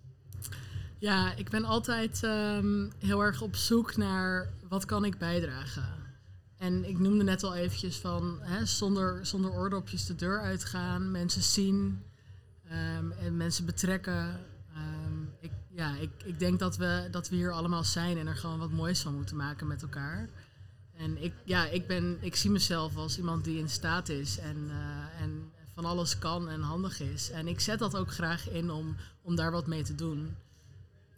Ja, 0.99 1.33
ik 1.35 1.49
ben 1.49 1.65
altijd 1.65 2.23
um, 2.23 2.91
heel 2.99 3.21
erg 3.21 3.41
op 3.41 3.55
zoek 3.55 3.97
naar 3.97 4.49
wat 4.69 4.85
kan 4.85 5.05
ik 5.05 5.17
bijdragen. 5.17 5.95
En 6.57 6.89
ik 6.89 6.99
noemde 6.99 7.23
net 7.23 7.43
al 7.43 7.55
eventjes 7.55 7.97
van 7.97 8.39
hè, 8.41 8.65
zonder, 8.65 9.25
zonder 9.25 9.51
oordopjes 9.51 10.05
de 10.05 10.15
deur 10.15 10.41
uitgaan, 10.41 11.11
mensen 11.11 11.41
zien 11.41 12.03
um, 12.71 13.11
en 13.11 13.37
mensen 13.37 13.65
betrekken. 13.65 14.39
Um, 14.77 15.29
ik, 15.39 15.51
ja, 15.69 15.95
ik, 15.95 16.09
ik 16.23 16.39
denk 16.39 16.59
dat 16.59 16.77
we, 16.77 17.07
dat 17.11 17.29
we 17.29 17.35
hier 17.35 17.51
allemaal 17.51 17.83
zijn 17.83 18.17
en 18.17 18.27
er 18.27 18.37
gewoon 18.37 18.59
wat 18.59 18.71
moois 18.71 19.01
van 19.01 19.15
moeten 19.15 19.35
maken 19.35 19.67
met 19.67 19.81
elkaar. 19.81 20.29
En 20.95 21.23
ik, 21.23 21.33
ja, 21.43 21.67
ik, 21.67 21.87
ben, 21.87 22.17
ik 22.19 22.35
zie 22.35 22.51
mezelf 22.51 22.95
als 22.95 23.17
iemand 23.17 23.43
die 23.43 23.59
in 23.59 23.69
staat 23.69 24.09
is 24.09 24.39
en, 24.39 24.57
uh, 24.57 25.21
en 25.21 25.51
van 25.73 25.85
alles 25.85 26.19
kan 26.19 26.49
en 26.49 26.61
handig 26.61 26.99
is. 26.99 27.31
En 27.31 27.47
ik 27.47 27.59
zet 27.59 27.79
dat 27.79 27.95
ook 27.95 28.11
graag 28.11 28.49
in 28.49 28.71
om, 28.71 28.95
om 29.21 29.35
daar 29.35 29.51
wat 29.51 29.67
mee 29.67 29.83
te 29.83 29.95
doen. 29.95 30.35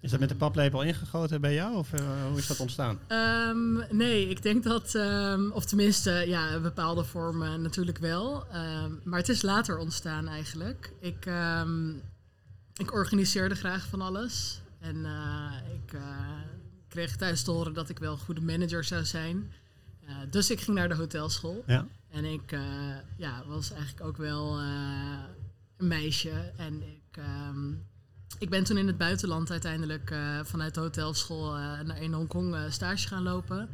Is 0.01 0.11
dat 0.11 0.19
met 0.19 0.29
de 0.29 0.35
paplepel 0.35 0.81
ingegoten 0.81 1.41
bij 1.41 1.53
jou 1.53 1.75
of 1.75 1.93
uh, 1.93 1.99
hoe 2.27 2.37
is 2.37 2.47
dat 2.47 2.59
ontstaan? 2.59 2.99
Um, 3.07 3.83
nee, 3.89 4.29
ik 4.29 4.41
denk 4.41 4.63
dat, 4.63 4.93
um, 4.93 5.51
of 5.51 5.65
tenminste, 5.65 6.11
ja, 6.11 6.59
bepaalde 6.59 7.03
vormen 7.03 7.61
natuurlijk 7.61 7.97
wel. 7.97 8.45
Um, 8.55 9.01
maar 9.03 9.19
het 9.19 9.29
is 9.29 9.41
later 9.41 9.77
ontstaan 9.77 10.27
eigenlijk. 10.27 10.93
Ik, 10.99 11.29
ik 12.75 12.93
organiseerde 12.93 13.55
graag 13.55 13.87
van 13.87 14.01
alles. 14.01 14.61
En 14.79 14.95
uh, 14.95 15.51
ik, 15.73 15.99
kreeg 16.87 17.15
thuis 17.15 17.43
te 17.43 17.51
horen 17.51 17.73
dat 17.73 17.89
ik 17.89 17.99
wel 17.99 18.11
een 18.11 18.19
goede 18.19 18.41
manager 18.41 18.83
zou 18.83 19.05
zijn. 19.05 19.51
Dus 20.29 20.49
ik 20.49 20.59
ging 20.59 20.77
naar 20.77 20.89
de 20.89 20.95
hotelschool. 20.95 21.63
Ja. 21.67 21.87
En 22.09 22.25
ik 22.25 22.57
ja, 23.17 23.43
was 23.47 23.71
eigenlijk 23.71 24.07
ook 24.07 24.17
wel 24.17 24.59
een 25.77 25.87
meisje. 25.87 26.51
En 26.57 26.81
ik, 26.81 27.21
ik 28.37 28.49
ben 28.49 28.63
toen 28.63 28.77
in 28.77 28.87
het 28.87 28.97
buitenland 28.97 29.51
uiteindelijk 29.51 30.13
vanuit 30.43 30.73
de 30.73 30.79
hotelschool 30.79 31.51
naar 31.83 32.01
in 32.01 32.13
Hongkong 32.13 32.55
stage 32.69 33.07
gaan 33.07 33.23
lopen. 33.23 33.69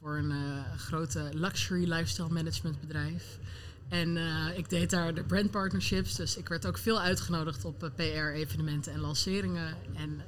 Voor 0.00 0.16
een 0.16 0.32
grote 0.76 1.28
luxury 1.32 1.92
lifestyle 1.92 2.28
management 2.28 2.80
bedrijf. 2.80 3.38
En 3.88 4.16
ik 4.56 4.68
deed 4.68 4.90
daar 4.90 5.14
de 5.14 5.22
brand 5.22 5.50
partnerships. 5.50 6.14
Dus 6.14 6.36
ik 6.36 6.48
werd 6.48 6.66
ook 6.66 6.78
veel 6.78 7.00
uitgenodigd 7.00 7.64
op 7.64 7.90
PR-evenementen 7.96 8.92
en 8.92 9.00
lanceringen. 9.00 9.76
En 9.94 10.22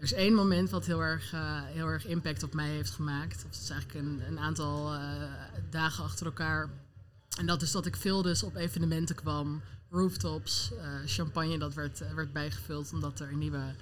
er 0.00 0.06
is 0.06 0.12
één 0.12 0.34
moment 0.34 0.70
wat 0.70 0.86
heel 0.86 1.00
erg, 1.00 1.32
uh, 1.32 1.62
heel 1.64 1.86
erg 1.86 2.06
impact 2.06 2.42
op 2.42 2.54
mij 2.54 2.68
heeft 2.68 2.90
gemaakt. 2.90 3.42
Het 3.42 3.58
is 3.62 3.70
eigenlijk 3.70 4.06
een, 4.06 4.22
een 4.28 4.38
aantal 4.38 4.94
uh, 4.94 5.00
dagen 5.70 6.04
achter 6.04 6.26
elkaar. 6.26 6.70
En 7.38 7.46
dat 7.46 7.62
is 7.62 7.70
dat 7.70 7.86
ik 7.86 7.96
veel 7.96 8.22
dus 8.22 8.42
op 8.42 8.54
evenementen 8.56 9.14
kwam. 9.14 9.62
Rooftops, 9.90 10.70
uh, 10.72 10.80
champagne 11.06 11.58
dat 11.58 11.74
werd, 11.74 12.14
werd 12.14 12.32
bijgevuld 12.32 12.92
omdat 12.92 13.20
er 13.20 13.32
een 13.32 13.38
nieuwe 13.38 13.74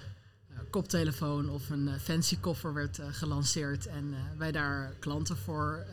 koptelefoon 0.71 1.51
of 1.51 1.71
een 1.71 2.01
fancy 2.01 2.39
koffer 2.41 2.75
werd 2.75 3.01
gelanceerd. 3.11 3.87
En 3.87 4.15
wij 4.37 4.53
daar 4.53 4.95
klanten 4.99 5.37
voor 5.37 5.87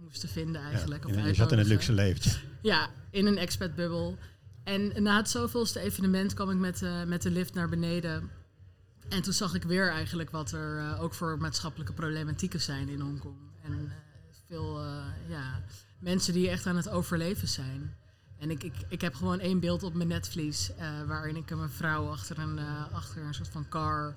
moesten 0.00 0.28
vinden 0.28 0.62
eigenlijk. 0.62 1.08
Ja, 1.08 1.26
je 1.26 1.34
zat 1.34 1.52
in 1.52 1.58
het 1.58 1.66
luxe 1.66 1.92
leventje. 1.92 2.38
Ja, 2.62 2.90
in 3.10 3.26
een 3.26 3.38
expat-bubbel. 3.38 4.18
En 4.64 5.02
na 5.02 5.16
het 5.16 5.28
zoveelste 5.28 5.80
evenement 5.80 6.34
kwam 6.34 6.50
ik 6.50 6.56
met, 6.56 6.82
met 7.06 7.22
de 7.22 7.30
lift 7.30 7.54
naar 7.54 7.68
beneden. 7.68 8.30
En 9.10 9.22
toen 9.22 9.32
zag 9.32 9.54
ik 9.54 9.62
weer 9.62 9.90
eigenlijk 9.90 10.30
wat 10.30 10.52
er 10.52 10.76
uh, 10.76 11.02
ook 11.02 11.14
voor 11.14 11.38
maatschappelijke 11.38 11.92
problematieken 11.92 12.60
zijn 12.60 12.88
in 12.88 13.00
Hongkong. 13.00 13.36
En 13.62 13.72
uh, 13.72 13.90
veel 14.46 14.84
uh, 14.84 15.04
ja, 15.28 15.62
mensen 15.98 16.32
die 16.32 16.48
echt 16.48 16.66
aan 16.66 16.76
het 16.76 16.88
overleven 16.88 17.48
zijn. 17.48 17.96
En 18.40 18.50
ik, 18.50 18.62
ik, 18.62 18.74
ik 18.88 19.00
heb 19.00 19.14
gewoon 19.14 19.40
één 19.40 19.60
beeld 19.60 19.82
op 19.82 19.94
mijn 19.94 20.08
netvlies 20.08 20.70
waarin 21.06 21.36
ik 21.36 21.50
een 21.50 21.60
mevrouw 21.60 22.10
achter 22.10 22.38
een, 22.38 22.58
achter 22.92 23.22
een 23.22 23.34
soort 23.34 23.48
van 23.48 23.68
car 23.68 24.14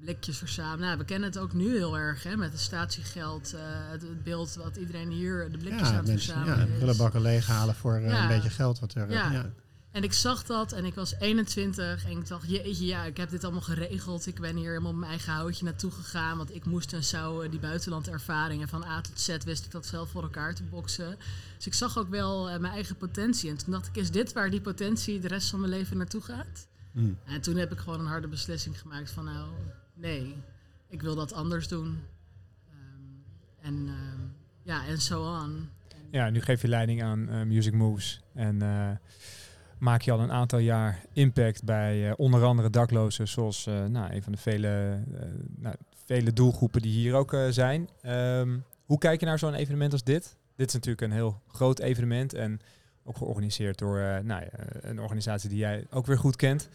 blikjes 0.00 0.38
verzamelen. 0.38 0.86
Nou, 0.86 0.98
we 0.98 1.04
kennen 1.04 1.28
het 1.28 1.38
ook 1.38 1.52
nu 1.52 1.76
heel 1.76 1.98
erg 1.98 2.22
hè, 2.22 2.36
met 2.36 2.52
het 2.52 2.60
statiegeld. 2.60 3.54
Het, 3.90 4.02
het, 4.02 4.24
beeld 4.24 4.54
wat 4.54 4.76
iedereen 4.76 5.10
hier 5.10 5.50
de 5.50 5.58
blikjes 5.58 5.88
ja, 5.88 5.94
aan 5.94 6.04
het 6.04 6.10
verzamelen 6.10 6.58
ja, 6.70 6.76
prullenbakken 6.76 7.20
leeghalen 7.20 7.74
voor 7.74 8.00
Ja. 8.00 8.22
een 8.22 8.28
beetje 8.28 8.50
geld 8.50 8.78
wat 8.78 8.94
er... 8.94 9.10
Ja. 9.10 9.30
ja. 9.30 9.50
En 9.90 10.02
ik 10.02 10.12
zag 10.12 10.44
dat 10.44 10.72
en 10.72 10.84
ik 10.84 10.94
was 10.94 11.14
21 11.18 12.04
en 12.04 12.18
ik 12.18 12.28
dacht, 12.28 12.48
jeetje, 12.48 12.86
ja, 12.86 13.04
ik 13.04 13.16
heb 13.16 13.30
dit 13.30 13.44
allemaal 13.44 13.60
geregeld. 13.60 14.26
Ik 14.26 14.40
ben 14.40 14.56
hier 14.56 14.68
helemaal 14.68 14.90
op 14.90 14.96
mijn 14.96 15.10
eigen 15.10 15.32
houtje 15.32 15.64
naartoe 15.64 15.90
gegaan. 15.90 16.36
Want 16.36 16.54
ik 16.54 16.64
moest 16.64 16.92
en 16.92 17.04
zou 17.04 17.44
eh, 17.44 17.50
die 17.50 17.60
buitenlandervaringen 17.60 18.68
van 18.68 18.84
A 18.84 19.00
tot 19.00 19.20
Z 19.20 19.36
wist 19.44 19.64
ik 19.64 19.70
dat 19.70 19.86
zelf 19.86 20.10
voor 20.10 20.22
elkaar 20.22 20.54
te 20.54 20.62
boksen. 20.62 21.16
Dus 21.56 21.66
ik 21.66 21.74
zag 21.74 21.98
ook 21.98 22.08
wel 22.08 22.48
eh, 22.48 22.58
mijn 22.58 22.72
eigen 22.72 22.96
potentie. 22.96 23.50
En 23.50 23.56
toen 23.56 23.72
dacht 23.72 23.86
ik, 23.86 23.96
is 23.96 24.10
dit 24.10 24.32
waar 24.32 24.50
die 24.50 24.60
potentie 24.60 25.20
de 25.20 25.28
rest 25.28 25.50
van 25.50 25.60
mijn 25.60 25.72
leven 25.72 25.96
naartoe 25.96 26.22
gaat? 26.22 26.68
Hm. 26.92 27.12
En 27.24 27.40
toen 27.40 27.56
heb 27.56 27.72
ik 27.72 27.78
gewoon 27.78 28.00
een 28.00 28.06
harde 28.06 28.28
beslissing 28.28 28.80
gemaakt 28.80 29.10
van, 29.10 29.24
nou, 29.24 29.48
nee, 29.94 30.36
ik 30.88 31.02
wil 31.02 31.14
dat 31.14 31.32
anders 31.32 31.68
doen. 31.68 32.00
Ehm, 32.70 33.66
en 33.66 33.86
ehm, 33.88 34.20
ja, 34.62 34.86
en 34.86 35.00
zo 35.00 35.34
aan. 35.34 35.70
Ja, 36.10 36.30
nu 36.30 36.40
geef 36.40 36.62
je 36.62 36.68
leiding 36.68 37.02
aan 37.02 37.28
eh, 37.28 37.42
Music 37.42 37.72
Moves. 37.72 38.20
En 38.34 38.62
eh, 38.62 38.90
maak 39.78 40.02
je 40.02 40.12
al 40.12 40.20
een 40.20 40.32
aantal 40.32 40.58
jaar 40.58 41.04
impact 41.12 41.64
bij 41.64 42.08
eh, 42.08 42.12
onder 42.16 42.44
andere 42.44 42.70
daklozen, 42.70 43.28
zoals 43.28 43.66
eh, 43.66 43.84
nou, 43.84 44.12
een 44.12 44.22
van 44.22 44.32
de 44.32 44.38
vele, 44.38 44.98
eh, 45.14 45.28
nou, 45.56 45.74
vele 46.04 46.32
doelgroepen 46.32 46.82
die 46.82 46.92
hier 46.92 47.14
ook 47.14 47.36
zijn. 47.50 47.88
Ehm, 48.02 48.58
hoe 48.84 48.98
kijk 48.98 49.20
je 49.20 49.26
naar 49.26 49.38
zo'n 49.38 49.54
evenement 49.54 49.92
als 49.92 50.04
dit? 50.04 50.36
Dit 50.56 50.68
is 50.68 50.74
natuurlijk 50.74 51.02
een 51.02 51.12
heel 51.12 51.40
groot 51.48 51.78
evenement 51.78 52.34
en 52.34 52.60
ook 53.04 53.16
georganiseerd 53.16 53.78
door 53.78 54.24
nou, 54.24 54.42
een 54.80 55.00
organisatie 55.00 55.48
die 55.48 55.58
jij 55.58 55.86
ook 55.90 56.06
weer 56.06 56.18
goed 56.18 56.36
kent. 56.36 56.68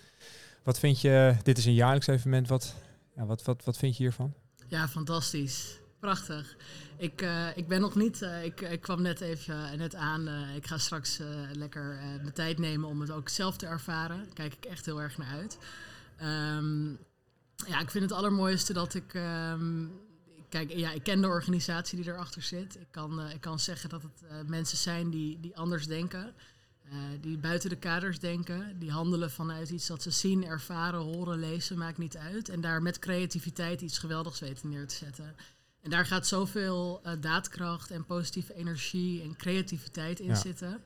Wat 0.63 0.79
vind 0.79 1.01
je, 1.01 1.35
dit 1.43 1.57
is 1.57 1.65
een 1.65 1.73
jaarlijks 1.73 2.07
evenement, 2.07 2.47
wat, 2.47 2.75
ja, 3.15 3.25
wat, 3.25 3.43
wat, 3.43 3.63
wat 3.63 3.77
vind 3.77 3.97
je 3.97 4.03
hiervan? 4.03 4.33
Ja, 4.67 4.87
fantastisch. 4.87 5.81
Prachtig. 6.03 6.55
Ik, 6.97 7.21
uh, 7.21 7.57
ik 7.57 7.67
ben 7.67 7.81
nog 7.81 7.95
niet, 7.95 8.21
uh, 8.21 8.43
ik, 8.43 8.61
ik, 8.61 8.81
kwam 8.81 9.01
net 9.01 9.21
even 9.21 9.55
uh, 9.55 9.71
net 9.71 9.95
aan. 9.95 10.27
ik 10.55 10.67
ga 10.67 10.77
straks 10.77 11.19
lekker 11.53 11.99
mijn 12.21 12.33
tijd 12.33 12.57
nemen 12.57 12.89
om 12.89 13.01
het 13.01 13.11
ook 13.11 13.29
zelf 13.29 13.57
te 13.57 13.65
ervaren. 13.65 14.17
Daar 14.17 14.33
kijk 14.33 14.53
ik 14.53 14.65
echt 14.65 14.85
heel 14.85 15.01
erg 15.01 15.17
naar 15.17 15.27
uit. 15.27 15.57
Um, 16.57 16.99
ja, 17.67 17.79
ik 17.79 17.91
vind 17.91 18.03
het 18.03 18.11
allermooiste 18.11 18.73
dat 18.73 18.93
ik. 18.93 19.13
Um, 19.13 19.91
kijk, 20.49 20.71
ja, 20.71 20.91
ik 20.91 21.03
ken 21.03 21.21
de 21.21 21.27
organisatie 21.27 22.01
die 22.01 22.11
erachter 22.11 22.41
zit. 22.41 22.75
Ik 22.75 22.87
kan, 22.91 23.29
ik 23.29 23.41
kan 23.41 23.59
zeggen 23.59 23.89
dat 23.89 24.01
het 24.01 24.47
mensen 24.47 24.77
zijn 24.77 25.09
die, 25.09 25.39
die 25.39 25.57
anders 25.57 25.87
denken. 25.87 26.33
die 27.21 27.37
buiten 27.37 27.69
de 27.69 27.77
kaders 27.77 28.19
denken. 28.19 28.79
Die 28.79 28.91
handelen 28.91 29.31
vanuit 29.31 29.69
iets 29.69 29.87
dat 29.87 30.01
ze 30.01 30.11
zien, 30.11 30.45
ervaren, 30.45 30.99
horen, 30.99 31.39
lezen, 31.39 31.77
maakt 31.77 31.97
niet 31.97 32.17
uit. 32.17 32.49
En 32.49 32.61
daar 32.61 32.81
met 32.81 32.99
creativiteit 32.99 33.81
iets 33.81 33.97
geweldigs 33.97 34.39
weten 34.39 34.69
neer 34.69 34.87
te 34.87 34.95
zetten. 34.95 35.35
En 35.83 35.89
daar 35.89 36.05
gaat 36.05 36.27
zoveel 36.27 37.01
uh, 37.05 37.11
daadkracht 37.19 37.91
en 37.91 38.05
positieve 38.05 38.53
energie 38.53 39.21
en 39.21 39.35
creativiteit 39.35 40.19
in 40.19 40.27
Ja. 40.27 40.35
zitten. 40.35 40.81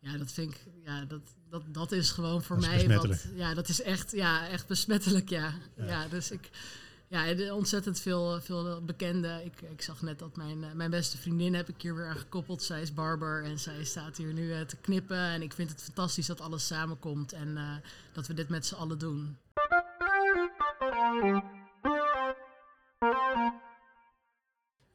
Ja, 0.00 0.16
dat 0.18 0.32
vind 0.32 0.54
ik, 0.54 0.60
ja, 0.84 1.04
dat, 1.04 1.20
dat, 1.50 1.62
dat 1.68 1.92
is 1.92 2.10
gewoon 2.10 2.42
voor 2.42 2.56
is 2.56 2.66
mij 2.66 2.96
wat. 2.96 3.26
Ja, 3.34 3.54
dat 3.54 3.68
is 3.68 3.82
echt, 3.82 4.12
ja, 4.12 4.48
echt 4.48 4.66
besmettelijk, 4.66 5.28
ja. 5.28 5.54
Ja. 5.76 5.86
ja. 5.86 6.08
dus 6.08 6.30
ik, 6.30 6.50
ja, 7.08 7.52
ontzettend 7.54 8.00
veel, 8.00 8.40
veel 8.40 8.84
bekende. 8.84 9.42
Ik, 9.44 9.60
ik 9.70 9.82
zag 9.82 10.02
net 10.02 10.18
dat 10.18 10.36
mijn, 10.36 10.64
eh, 10.64 10.72
mijn 10.72 10.90
beste 10.90 11.18
vriendin 11.18 11.54
heb 11.54 11.68
ik 11.68 11.82
hier 11.82 11.94
weer 11.94 12.06
aan 12.06 12.16
gekoppeld. 12.16 12.62
Zij 12.62 12.82
is 12.82 12.94
barber 12.94 13.44
en 13.44 13.58
zij 13.58 13.84
staat 13.84 14.16
hier 14.16 14.32
nu 14.32 14.52
eh, 14.52 14.60
te 14.60 14.76
knippen. 14.76 15.18
En 15.18 15.42
ik 15.42 15.52
vind 15.52 15.70
het 15.70 15.82
fantastisch 15.82 16.26
dat 16.26 16.40
alles 16.40 16.66
samenkomt 16.66 17.32
en 17.32 17.56
eh, 17.56 17.76
dat 18.12 18.26
we 18.26 18.34
dit 18.34 18.48
met 18.48 18.66
z'n 18.66 18.74
allen 18.74 18.98
doen. 18.98 19.36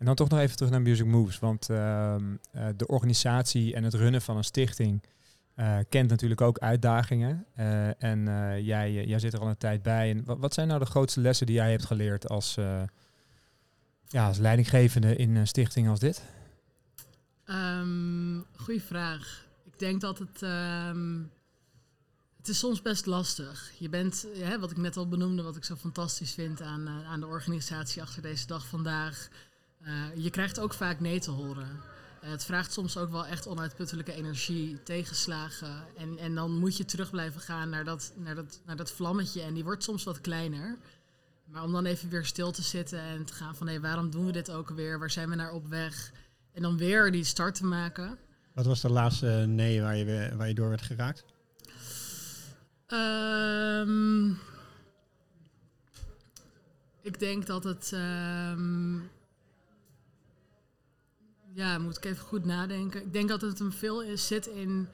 En 0.02 0.08
dan 0.08 0.16
toch 0.16 0.30
nog 0.30 0.40
even 0.40 0.56
terug 0.56 0.72
naar 0.72 0.82
Music 0.82 1.06
Moves. 1.06 1.40
Want 1.40 1.70
ehm, 1.70 2.36
eh, 2.52 2.68
de 2.76 2.88
organisatie 2.88 3.76
en 3.76 3.84
het 3.84 3.94
runnen 3.94 4.22
van 4.22 4.38
een 4.38 4.44
stichting 4.44 5.04
eh, 5.56 5.78
kent 5.90 6.10
natuurlijk 6.10 6.42
ook 6.42 6.60
uitdagingen. 6.60 7.46
Eh, 7.56 8.04
en 8.04 8.24
jij, 8.64 9.06
jij 9.06 9.20
zit 9.20 9.34
er 9.34 9.40
al 9.40 9.48
een 9.48 9.58
tijd 9.58 9.82
bij. 9.82 10.10
En 10.10 10.40
wat, 10.40 10.54
zijn 10.54 10.68
nou 10.68 10.80
de 10.80 10.86
grootste 10.86 11.22
lessen 11.22 11.46
die 11.46 11.56
jij 11.56 11.72
hebt 11.72 11.86
geleerd 11.86 12.30
als, 12.30 12.56
ja, 14.08 14.28
als 14.28 14.38
leidinggevende 14.38 15.16
in 15.16 15.36
een 15.36 15.48
stichting 15.48 15.90
als 15.90 16.00
dit? 16.00 16.24
Um, 17.46 18.46
goeie 18.56 18.82
vraag. 18.82 19.46
Ik 19.66 19.80
denk 19.80 20.02
dat 20.02 20.20
het. 20.20 20.42
ehm, 20.42 21.20
het 22.38 22.48
is 22.48 22.60
soms 22.60 22.82
best 22.82 23.06
lastig. 23.06 23.72
Je 23.78 23.90
bent, 23.90 24.28
wat 24.60 24.72
ik 24.72 24.78
net 24.78 24.98
al 24.98 25.08
benoemde, 25.08 25.44
wat 25.44 25.56
ik 25.56 25.64
zo 25.64 25.76
fantastisch 25.76 26.34
vind 26.34 26.62
aan, 26.62 26.90
aan 26.90 27.20
de 27.20 27.28
organisatie 27.28 28.02
achter 28.02 28.22
deze 28.22 28.48
dag 28.48 28.68
vandaag. 28.68 29.30
Eh, 29.84 29.94
je 30.16 30.30
krijgt 30.30 30.60
ook 30.60 30.74
vaak 30.74 31.00
nee 31.00 31.20
te 31.20 31.32
horen. 31.32 31.82
Eh, 32.22 32.30
het 32.30 32.44
vraagt 32.44 32.74
soms 32.74 32.98
ook 32.98 33.12
wel 33.12 33.26
echt 33.26 33.48
onuitputtelijke 33.48 34.14
energie, 34.14 34.84
tegenslagen. 34.84 35.86
En, 35.98 36.18
en 36.18 36.36
dan 36.36 36.58
moet 36.58 36.78
je 36.78 36.86
terug 36.86 37.10
blijven 37.10 37.42
gaan 37.42 37.70
naar 37.70 37.84
dat, 37.84 38.14
naar, 38.16 38.36
dat, 38.36 38.62
naar 38.66 38.76
dat 38.76 38.92
vlammetje. 38.92 39.42
En 39.42 39.54
die 39.54 39.64
wordt 39.64 39.84
soms 39.84 40.04
wat 40.04 40.22
kleiner. 40.22 40.78
Maar 41.46 41.64
om 41.64 41.72
dan 41.72 41.86
even 41.86 42.10
weer 42.10 42.26
stil 42.26 42.52
te 42.52 42.62
zitten 42.62 43.00
en 43.00 43.26
te 43.26 43.34
gaan 43.34 43.56
van... 43.56 43.68
hé, 43.68 43.80
waarom 43.80 44.10
doen 44.10 44.26
we 44.26 44.32
dit 44.32 44.52
ook 44.52 44.70
weer? 44.70 45.00
Waar 45.00 45.12
zijn 45.12 45.30
we 45.30 45.36
naar 45.36 45.52
op 45.52 45.68
weg? 45.68 46.12
En 46.54 46.62
dan 46.62 46.78
weer 46.78 47.12
die 47.12 47.24
start 47.24 47.56
te 47.56 47.66
maken. 47.66 48.18
Wat 48.54 48.66
was 48.66 48.82
de 48.82 48.90
laatste 48.90 49.28
nee 49.48 49.82
waar 49.82 49.96
je, 49.96 50.34
waar 50.36 50.48
je 50.48 50.54
door 50.54 50.70
werd 50.70 50.82
geraakt? 50.82 51.26
Ehm, 52.88 54.30
ik 57.02 57.20
denk 57.20 57.46
dat 57.46 57.64
het. 57.64 57.92
ehm, 57.94 58.98
ja, 61.54 61.78
moet 61.78 61.98
ik 61.98 62.06
even 62.06 62.26
goed 62.26 62.46
nadenken. 62.46 63.02
Ik 63.02 63.14
denk 63.14 63.30
dat 63.30 63.42
het 63.42 63.60
hem 63.60 63.72
veel 63.72 64.04
is, 64.04 64.28
zit 64.28 64.46
in 64.46 64.88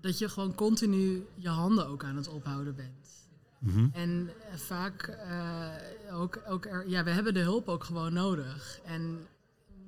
dat 0.00 0.18
je 0.18 0.28
gewoon 0.28 0.54
continu 0.54 1.26
je 1.34 1.48
handen 1.48 1.86
ook 1.86 2.04
aan 2.04 2.16
het 2.16 2.28
ophouden 2.28 2.74
bent. 2.74 3.28
Mhm. 3.58 3.88
En 3.92 4.30
eh, 4.50 4.58
vaak 4.58 5.02
eh, 5.02 5.68
ook, 6.12 6.42
ook 6.46 6.66
er, 6.66 6.88
ja, 6.88 7.04
we 7.04 7.10
hebben 7.10 7.34
de 7.34 7.40
hulp 7.40 7.68
ook 7.68 7.84
gewoon 7.84 8.12
nodig. 8.12 8.80
En 8.84 9.26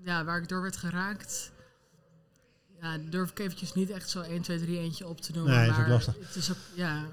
ja, 0.03 0.25
waar 0.25 0.42
ik 0.42 0.49
door 0.49 0.62
werd 0.62 0.77
geraakt, 0.77 1.53
ja, 2.81 2.99
durf 2.99 3.31
ik 3.31 3.38
eventjes 3.38 3.75
niet 3.75 3.90
echt 3.90 4.11
zo 4.11 4.21
1, 4.21 4.42
2, 4.42 4.59
3 4.59 4.79
eentje 4.79 5.07
op 5.07 5.21
te 5.21 5.33
noemen. 5.33 5.53
Nee, 5.53 5.64
is 5.64 5.71
ook 5.71 5.77
maar 5.77 5.88
lastig. 5.88 6.16
Het 6.19 6.37
is 6.37 6.51
ook, 6.51 6.57
ja, 6.75 7.07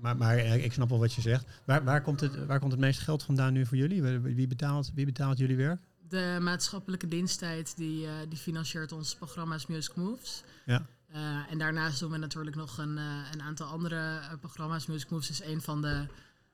Maar, 0.00 0.16
maar 0.16 0.36
eh, 0.36 0.64
ik 0.64 0.72
snap 0.72 0.88
wel 0.88 0.98
wat 0.98 1.14
je 1.14 1.20
zegt. 1.20 1.46
Waar, 1.64 1.84
waar, 1.84 2.02
komt 2.02 2.20
het, 2.20 2.46
waar 2.46 2.58
komt 2.60 2.72
het 2.72 2.80
meeste 2.80 3.02
geld 3.02 3.22
vandaan 3.22 3.52
nu 3.52 3.66
voor 3.66 3.76
jullie? 3.76 4.02
Wie 4.02 4.34
wie 4.34 4.46
betaalt, 4.46 4.90
wie 4.94 5.04
betaalt 5.04 5.38
jullie 5.38 5.56
werk? 5.56 5.80
De 6.10 6.38
maatschappelijke 6.40 7.08
diensttijd 7.08 7.76
die, 7.76 8.06
eh, 8.06 8.12
die 8.28 8.38
financiert 8.38 8.92
onze 8.92 9.16
programma's 9.16 9.66
Music 9.66 9.94
Moves. 9.96 10.42
Ja. 10.66 10.86
Eh, 11.06 11.20
en 11.50 11.58
daarnaast 11.58 12.00
doen 12.00 12.10
we 12.10 12.16
natuurlijk 12.16 12.56
nog 12.56 12.78
een, 12.78 12.98
eh, 12.98 13.04
een 13.32 13.42
aantal 13.42 13.66
andere 13.66 14.20
programma's. 14.40 14.86
Music 14.86 15.10
Moves 15.10 15.30
is 15.30 15.42
een 15.42 15.60
van 15.60 15.82
de, 15.82 16.06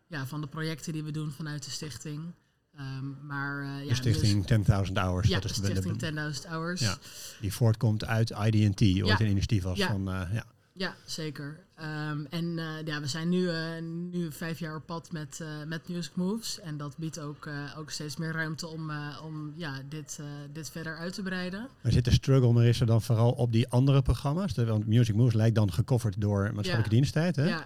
ja, 0.07 0.27
van 0.27 0.40
de 0.40 0.47
projecten 0.47 0.92
die 0.92 1.05
we 1.05 1.11
doen 1.11 1.33
vanuit 1.33 1.64
de 1.64 1.71
stichting. 1.71 2.33
Ehm, 2.77 3.27
maar, 3.27 3.62
uh, 3.62 3.77
de 3.79 3.85
ja, 3.85 3.95
stichting 3.95 4.47
10.000 4.47 4.97
Hours. 4.99 5.29
Ja, 5.29 5.40
dat 5.40 5.51
is 5.51 5.57
de 5.57 5.64
stichting 5.66 5.99
10.000 5.99 6.47
Hours. 6.47 6.81
Ja, 6.81 6.99
die 7.40 7.53
voortkomt 7.53 8.05
uit 8.05 8.31
IDT, 8.31 8.81
ooit 8.81 8.97
Ja. 8.97 9.21
een 9.21 9.27
initiatief 9.27 9.62
was 9.62 9.79
Ja. 9.79 9.87
van... 9.87 10.05
ja. 10.33 10.45
Ja, 10.73 10.97
zeker. 11.05 11.65
Ehm, 11.77 12.25
en 12.31 12.59
eh, 12.59 12.67
ja, 12.85 13.01
we 13.01 13.07
zijn 13.07 13.29
nu, 13.29 13.49
eh, 13.49 13.83
nu 14.11 14.33
vijf 14.33 14.59
jaar 14.59 14.77
op 14.77 14.87
pad 14.87 15.12
met, 15.12 15.41
eh, 15.41 15.49
met 15.67 15.89
Music 15.89 16.15
Moves. 16.15 16.61
En 16.61 16.77
dat 16.77 16.97
biedt 16.97 17.19
ook, 17.21 17.49
ook 17.77 17.91
steeds 17.91 18.17
meer 18.17 18.33
ruimte 18.33 18.67
om, 18.67 18.91
om 19.25 19.53
ja, 19.55 19.83
dit, 19.89 20.21
dit 20.53 20.71
verder 20.71 20.97
uit 20.97 21.15
te 21.15 21.23
breiden. 21.23 21.69
Maar 21.83 21.93
zit 21.93 22.05
de 22.05 22.12
struggle 22.12 22.53
maar 22.53 22.65
is 22.65 22.81
er 22.81 22.87
dan 22.87 23.03
vooral 23.03 23.33
op 23.33 23.53
die 23.53 23.69
andere 23.69 24.03
programma's? 24.03 24.55
Want 24.55 24.87
Music 24.87 25.15
Moves 25.15 25.35
lijkt 25.35 25.55
dan 25.55 25.73
gecoverd 25.73 26.21
door 26.21 26.41
maatschappelijke 26.43 26.83
Ja. 26.91 26.97
diensttijd. 26.97 27.37
Hè? 27.37 27.49
Ja, 27.49 27.65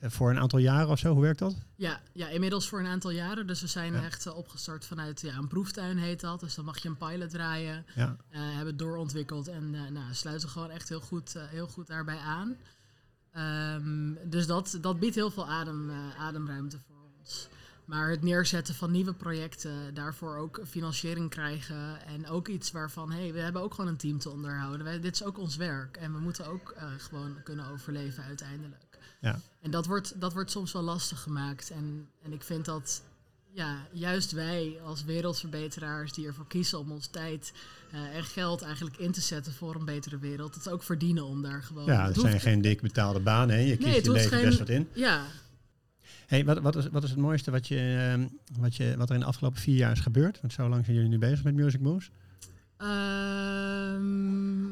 Voor 0.00 0.30
een 0.30 0.38
aantal 0.38 0.58
jaren 0.58 0.88
of 0.88 0.98
zo, 0.98 1.12
hoe 1.12 1.22
werkt 1.22 1.38
dat? 1.38 1.56
ja, 1.76 2.00
ja, 2.12 2.28
inmiddels 2.28 2.68
voor 2.68 2.80
een 2.80 2.86
aantal 2.86 3.10
jaren. 3.10 3.46
Dus 3.46 3.60
we 3.60 3.66
zijn 3.66 3.92
Ja. 3.92 4.02
echt 4.04 4.32
opgestart 4.32 4.84
vanuit 4.84 5.20
ja, 5.20 5.36
een 5.36 5.48
proeftuin 5.48 5.98
heet 5.98 6.20
dat. 6.20 6.40
Dus 6.40 6.54
dan 6.54 6.64
mag 6.64 6.78
je 6.82 6.88
een 6.88 6.96
pilot 6.96 7.30
draaien. 7.30 7.84
Ja. 7.94 8.16
hebben 8.30 8.66
het 8.66 8.78
doorontwikkeld 8.78 9.48
en 9.48 9.70
nou, 9.70 10.04
sluiten 10.12 10.48
gewoon 10.48 10.70
echt 10.70 10.88
heel 10.88 11.00
goed, 11.00 11.34
heel 11.38 11.66
goed 11.66 11.86
daarbij 11.86 12.18
aan. 12.18 12.56
Ehm, 13.36 14.14
dus 14.24 14.46
dat, 14.46 14.78
dat 14.80 14.98
biedt 14.98 15.14
heel 15.14 15.30
veel 15.30 15.48
adem, 15.48 15.90
eh, 15.90 16.20
ademruimte 16.20 16.78
voor 16.86 16.96
ons. 17.18 17.48
Maar 17.84 18.10
het 18.10 18.22
neerzetten 18.22 18.74
van 18.74 18.90
nieuwe 18.90 19.12
projecten, 19.12 19.94
daarvoor 19.94 20.36
ook 20.36 20.60
financiering 20.64 21.30
krijgen. 21.30 22.06
En 22.06 22.28
ook 22.28 22.48
iets 22.48 22.70
waarvan, 22.70 23.10
hé, 23.10 23.20
hey, 23.20 23.32
we 23.32 23.40
hebben 23.40 23.62
ook 23.62 23.74
gewoon 23.74 23.90
een 23.90 23.96
team 23.96 24.18
te 24.18 24.30
onderhouden. 24.30 24.84
Wij, 24.84 25.00
dit 25.00 25.14
is 25.14 25.24
ook 25.24 25.38
ons 25.38 25.56
werk. 25.56 25.96
En 25.96 26.12
we 26.12 26.18
moeten 26.18 26.46
ook 26.46 26.70
eh, 26.70 26.88
gewoon 26.98 27.42
kunnen 27.42 27.66
overleven 27.68 28.24
uiteindelijk. 28.24 28.84
Ja. 29.20 29.40
En 29.60 29.70
dat 29.70 29.86
wordt, 29.86 30.20
dat 30.20 30.32
wordt 30.32 30.50
soms 30.50 30.72
wel 30.72 30.82
lastig 30.82 31.22
gemaakt. 31.22 31.70
En, 31.70 32.08
en 32.22 32.32
ik 32.32 32.42
vind 32.42 32.64
dat 32.64 33.02
ja, 33.56 33.86
juist 33.92 34.32
wij 34.32 34.76
als 34.84 35.04
wereldverbeteraars 35.04 36.12
die 36.12 36.26
ervoor 36.26 36.46
kiezen 36.46 36.78
om 36.78 36.90
ons 36.92 37.06
tijd 37.06 37.52
eh, 37.92 38.16
en 38.16 38.24
geld 38.24 38.62
eigenlijk 38.62 38.96
in 38.96 39.12
te 39.12 39.20
zetten 39.20 39.52
voor 39.52 39.74
een 39.74 39.84
betere 39.84 40.18
wereld, 40.18 40.54
het 40.54 40.68
ook 40.68 40.82
verdienen 40.82 41.24
om 41.24 41.42
daar 41.42 41.62
gewoon. 41.62 41.84
Ja, 41.84 42.06
het 42.06 42.16
zijn 42.20 42.40
geen 42.40 42.60
dik 42.60 42.80
betaalde 42.80 43.20
banen. 43.20 43.56
Hè? 43.56 43.60
Je 43.62 43.76
kiest 43.76 43.86
Nee, 43.86 43.94
het 43.96 44.04
je 44.04 44.12
leven 44.12 44.30
geen- 44.30 44.44
best 44.44 44.58
wat 44.58 44.68
in. 44.68 44.88
Ja, 44.92 45.24
Hey, 46.26 46.44
wat, 46.44 46.58
wat, 46.58 46.76
is, 46.76 46.88
wat 46.88 47.02
is 47.04 47.10
het 47.10 47.18
mooiste 47.18 47.50
wat, 47.50 47.68
je, 47.68 48.08
ehm, 48.12 48.26
wat, 48.60 48.76
je, 48.76 48.94
wat 48.96 49.08
er 49.08 49.14
in 49.14 49.20
de 49.20 49.26
afgelopen 49.26 49.60
vier 49.60 49.76
jaar 49.76 49.92
is 49.92 50.00
gebeurd? 50.00 50.40
Want 50.40 50.52
zo 50.52 50.68
lang 50.68 50.84
zijn 50.84 50.96
jullie 50.96 51.10
nu 51.10 51.18
bezig 51.18 51.44
met 51.44 51.54
Music 51.54 51.80
Moves. 51.80 52.10
Ehm, 52.76 54.66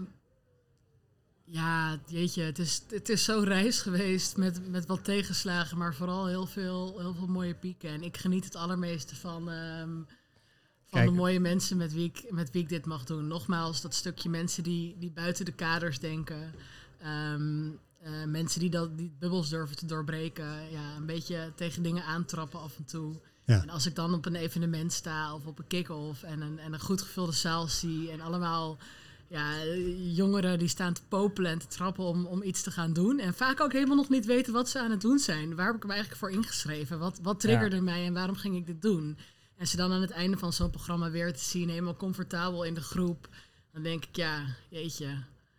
ja, 1.55 1.99
jeetje, 2.07 2.43
het 2.43 2.59
is, 2.59 2.83
het 2.89 3.09
is 3.09 3.25
zo'n 3.25 3.45
reis 3.45 3.81
geweest 3.81 4.37
met, 4.37 4.71
met 4.71 4.87
wat 4.87 5.05
tegenslagen, 5.05 5.79
maar 5.79 5.95
vooral 5.95 6.27
heel 6.27 6.47
veel, 6.47 6.99
heel 6.99 7.15
veel 7.15 7.27
mooie 7.27 7.55
pieken. 7.55 7.91
En 7.91 8.03
ik 8.03 8.17
geniet 8.17 8.45
het 8.45 8.57
allermeeste 8.57 9.17
van, 9.17 9.51
ehm, 9.51 9.91
van 9.91 10.05
Kijk. 10.91 11.09
de 11.09 11.15
mooie 11.15 11.41
mensen 11.41 11.77
met 11.77 11.93
wie, 11.93 12.05
ik, 12.05 12.33
met 12.33 12.51
wie 12.51 12.63
ik 12.63 12.69
dit 12.69 12.87
mag 12.87 13.05
doen. 13.05 13.27
Nogmaals, 13.27 13.81
dat 13.81 13.95
stukje 13.95 14.29
mensen 14.29 14.63
die, 14.63 14.97
die 14.99 15.11
buiten 15.11 15.45
de 15.45 15.53
kaders 15.53 15.99
denken. 15.99 16.55
Ehm, 17.01 17.69
eh, 18.01 18.25
mensen 18.27 18.61
die, 18.61 18.71
dat, 18.71 18.99
die 18.99 19.13
bubbels 19.19 19.49
durven 19.49 19.77
te 19.77 19.87
doorbreken. 19.87 20.71
Ja, 20.71 20.97
een 20.97 21.07
beetje 21.07 21.53
tegen 21.55 21.83
dingen 21.83 22.05
aantrappen 22.05 22.61
af 22.61 22.77
en 22.77 22.85
toe. 22.85 23.21
Ja. 23.45 23.63
En 23.63 23.69
als 23.71 23.87
ik 23.87 23.95
dan 23.95 24.15
op 24.15 24.27
een 24.27 24.37
evenement 24.37 24.93
sta 24.93 25.35
of 25.35 25.47
op 25.47 25.59
een 25.59 25.67
kick-off 25.67 26.23
en 26.23 26.41
een, 26.41 26.59
en 26.59 26.73
een 26.73 26.81
goed 26.81 27.03
gevulde 27.03 27.33
zaal 27.33 27.67
zie 27.67 28.11
en 28.11 28.21
allemaal 28.21 28.79
ja, 29.29 29.65
jongeren 29.97 30.59
die 30.59 30.69
staan 30.69 30.93
te 30.93 31.03
popelen 31.09 31.51
en 31.51 31.59
te 31.59 31.67
trappen 31.67 32.05
om, 32.05 32.27
om 32.27 32.43
iets 32.43 32.63
te 32.63 32.71
gaan 32.71 32.93
doen. 32.93 33.19
En 33.19 33.35
vaak 33.35 33.61
ook 33.61 33.73
helemaal 33.73 33.97
nog 33.97 34.09
niet 34.09 34.27
weten 34.27 34.53
wat 34.53 34.69
ze 34.69 34.81
aan 34.81 34.91
het 34.91 35.01
doen 35.01 35.19
zijn. 35.19 35.55
Waar 35.55 35.67
heb 35.67 35.75
ik 35.77 35.85
me 35.85 35.91
eigenlijk 35.93 36.21
voor 36.21 36.31
ingeschreven? 36.31 36.99
Wat, 36.99 37.19
wat 37.23 37.41
triggerde 37.41 37.81
mij 37.81 38.07
en 38.07 38.13
waarom 38.13 38.37
ging 38.37 38.57
ik 38.57 38.67
dit 38.67 38.83
doen? 38.83 39.19
En 39.57 39.67
ze 39.67 39.77
dan 39.77 39.93
aan 39.93 40.01
het 40.01 40.11
einde 40.11 40.37
van 40.39 40.53
zo'n 40.53 40.71
programma 40.71 41.11
weer 41.11 41.33
te 41.33 41.45
zien, 41.45 41.69
helemaal 41.69 41.97
comfortabel 41.97 42.65
in 42.65 42.75
de 42.75 42.81
groep. 42.81 43.29
Dan 43.73 43.83
denk 43.83 44.05
ik, 44.05 44.17
ja, 44.17 44.45
jeetje, 44.69 45.07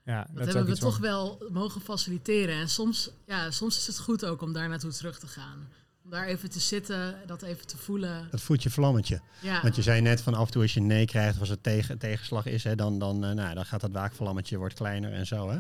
Ja, 0.05 0.27
dat 0.33 0.45
hebben 0.45 0.65
we 0.65 0.77
toch 0.77 0.93
van- 0.93 1.01
wel 1.01 1.45
mogen 1.51 1.81
faciliteren. 1.81 2.55
En 2.55 2.69
soms, 2.69 3.09
ja, 3.25 3.51
soms 3.51 3.77
is 3.77 3.87
het 3.87 3.99
goed 3.99 4.25
ook 4.25 4.41
om 4.41 4.53
daar 4.53 4.69
naartoe 4.69 4.91
terug 4.91 5.19
te 5.19 5.27
gaan. 5.27 5.67
Om 6.05 6.11
daar 6.11 6.27
even 6.27 6.49
te 6.49 6.59
zitten, 6.59 7.19
dat 7.25 7.41
even 7.41 7.67
te 7.67 7.77
voelen. 7.77 8.27
Dat 8.31 8.41
voedt 8.41 8.63
je 8.63 8.69
vlammetje. 8.69 9.21
Ja, 9.41 9.61
Want 9.61 9.75
je 9.75 9.81
zei 9.81 10.01
net 10.01 10.21
van 10.21 10.33
af 10.33 10.45
en 10.45 10.51
toe 10.51 10.61
als 10.61 10.73
je 10.73 10.81
nee 10.81 11.05
krijgt 11.05 11.33
of 11.33 11.39
als 11.39 11.49
het 11.49 11.63
tegen, 11.63 11.97
tegenslag 11.97 12.45
is, 12.45 12.63
hè, 12.63 12.75
dan, 12.75 12.99
dan, 12.99 13.23
eh, 13.23 13.31
nou, 13.31 13.55
dan 13.55 13.65
gaat 13.65 13.81
dat 13.81 13.91
waakvlammetje 13.91 14.57
wordt 14.57 14.73
kleiner 14.73 15.13
en 15.13 15.27
zo. 15.27 15.49
Hè? 15.49 15.57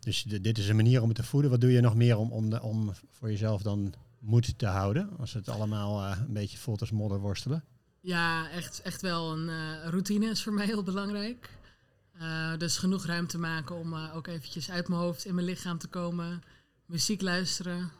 Dus 0.00 0.22
dit 0.22 0.58
is 0.58 0.68
een 0.68 0.76
manier 0.76 1.02
om 1.02 1.08
het 1.08 1.16
te 1.16 1.22
voeden. 1.22 1.50
Wat 1.50 1.60
doe 1.60 1.72
je 1.72 1.80
nog 1.80 1.94
meer 1.94 2.16
om, 2.16 2.32
om, 2.32 2.50
de, 2.50 2.62
om 2.62 2.92
voor 3.10 3.30
jezelf 3.30 3.62
dan 3.62 3.94
moed 4.18 4.58
te 4.58 4.66
houden? 4.66 5.10
Als 5.18 5.32
het 5.32 5.48
allemaal 5.48 6.04
eh, 6.04 6.18
een 6.26 6.32
beetje 6.32 6.58
voelt 6.58 6.80
als 6.80 6.90
modder 6.90 7.20
worstelen. 7.20 7.64
ja 8.00 8.50
echt, 8.50 8.82
echt 8.82 9.02
wel 9.02 9.32
een 9.32 9.48
eh, 9.48 9.88
routine 9.88 10.30
is 10.30 10.42
voor 10.42 10.52
mij 10.52 10.66
heel 10.66 10.82
belangrijk. 10.82 11.58
Dus 12.58 12.78
genoeg 12.78 13.06
ruimte 13.06 13.38
maken 13.38 13.76
om 13.76 13.94
ook 13.94 14.26
eventjes 14.26 14.70
uit 14.70 14.88
mijn 14.88 15.00
hoofd 15.00 15.24
in 15.24 15.34
mijn 15.34 15.46
lichaam 15.46 15.78
te 15.78 15.88
komen. 15.88 16.42
Muziek 16.86 17.20
luisteren, 17.20 17.90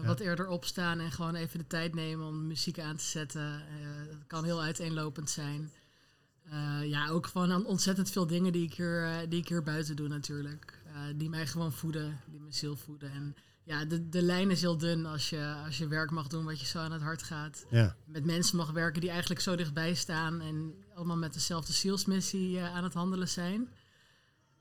Ja. 0.00 0.06
wat 0.06 0.20
eerder 0.20 0.46
opstaan 0.46 0.98
en 1.00 1.12
gewoon 1.12 1.34
even 1.34 1.58
de 1.58 1.66
tijd 1.66 1.94
nemen 1.94 2.26
om 2.26 2.46
muziek 2.46 2.80
aan 2.80 2.96
te 2.96 3.04
zetten. 3.04 3.54
Eh, 3.60 4.06
dat 4.10 4.26
kan 4.26 4.44
heel 4.44 4.62
uiteenlopend 4.62 5.30
zijn. 5.30 5.72
Eh, 6.50 6.88
ja, 6.88 7.08
ook 7.08 7.26
gewoon 7.26 7.66
ontzettend 7.66 8.10
veel 8.10 8.26
dingen 8.26 8.52
die 8.52 8.64
ik 8.64 8.74
hier, 8.74 9.04
eh, 9.04 9.16
die 9.28 9.40
ik 9.40 9.48
hier 9.48 9.62
buiten 9.62 9.96
doe 9.96 10.08
natuurlijk. 10.08 10.82
Eh, 10.86 11.00
die 11.16 11.28
mij 11.28 11.46
gewoon 11.46 11.72
voeden, 11.72 12.20
die 12.26 12.40
mijn 12.40 12.52
ziel 12.52 12.76
voeden. 12.76 13.10
En 13.12 13.34
ja, 13.64 13.84
de, 13.84 14.08
de 14.08 14.22
lijn 14.22 14.50
is 14.50 14.60
heel 14.60 14.78
dun 14.78 15.06
als 15.06 15.30
je, 15.30 15.54
als 15.64 15.78
je 15.78 15.88
werk 15.88 16.10
mag 16.10 16.28
doen 16.28 16.44
wat 16.44 16.60
je 16.60 16.66
zo 16.66 16.78
aan 16.78 16.92
het 16.92 17.02
hart 17.02 17.22
gaat. 17.22 17.64
Ja. 17.70 17.96
Met 18.04 18.24
mensen 18.24 18.56
mag 18.56 18.70
werken 18.70 19.00
die 19.00 19.10
eigenlijk 19.10 19.40
zo 19.40 19.56
dichtbij 19.56 19.94
staan 19.94 20.40
en 20.40 20.74
allemaal 20.94 21.16
met 21.16 21.34
dezelfde 21.34 21.72
zielsmissie 21.72 22.58
eh, 22.58 22.74
aan 22.74 22.84
het 22.84 22.94
handelen 22.94 23.28
zijn. 23.28 23.68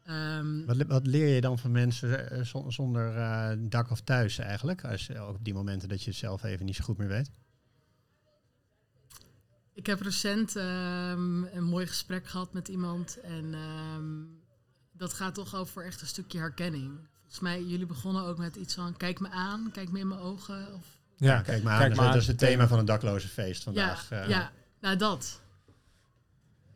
Ehm, 0.03 0.65
Wat, 0.65 0.77
wat 0.87 1.07
leer 1.07 1.27
je 1.35 1.41
dan 1.41 1.59
van 1.59 1.71
mensen 1.71 2.31
eh, 2.31 2.41
zon- 2.43 2.71
zonder 2.71 3.15
eh, 3.17 3.49
dak 3.59 3.91
of 3.91 4.01
thuis 4.01 4.37
eigenlijk? 4.37 4.85
Als, 4.85 5.15
ook 5.15 5.35
op 5.35 5.43
die 5.45 5.53
momenten 5.53 5.89
dat 5.89 6.03
je 6.03 6.09
het 6.09 6.19
zelf 6.19 6.43
even 6.43 6.65
niet 6.65 6.75
zo 6.75 6.83
goed 6.83 6.97
meer 6.97 7.07
weet. 7.07 7.31
Ik 9.73 9.85
heb 9.85 10.01
recent 10.01 10.55
ehm, 10.55 11.43
een 11.43 11.63
mooi 11.63 11.87
gesprek 11.87 12.27
gehad 12.27 12.53
met 12.53 12.67
iemand 12.67 13.19
en 13.19 13.53
ehm, 13.53 14.03
dat 14.91 15.13
gaat 15.13 15.35
toch 15.35 15.55
over 15.55 15.85
echt 15.85 16.01
een 16.01 16.07
stukje 16.07 16.39
herkenning. 16.39 16.91
Volgens 17.19 17.39
mij, 17.39 17.63
jullie 17.63 17.85
begonnen 17.85 18.23
ook 18.23 18.37
met 18.37 18.55
iets 18.55 18.73
van 18.73 18.97
kijk 18.97 19.19
me 19.19 19.29
aan, 19.29 19.69
kijk 19.71 19.91
me 19.91 19.99
in 19.99 20.07
mijn 20.07 20.19
ogen. 20.19 20.73
Of, 20.73 20.85
Ja, 21.17 21.41
kijk 21.41 21.63
maar 21.63 21.73
aan. 21.73 21.79
kijk 21.79 21.89
dat, 21.95 21.97
maar 22.05 22.05
is- 22.05 22.13
dat 22.13 22.13
aan. 22.13 22.17
is 22.17 22.27
het 22.27 22.37
thema 22.37 22.67
van 22.67 22.77
het 22.77 22.87
dakloze 22.87 23.27
feest 23.27 23.63
vandaag. 23.63 24.09
ja, 24.09 24.21
eh. 24.21 24.29
ja, 24.29 24.51
nou 24.81 24.97
dat. 24.97 25.41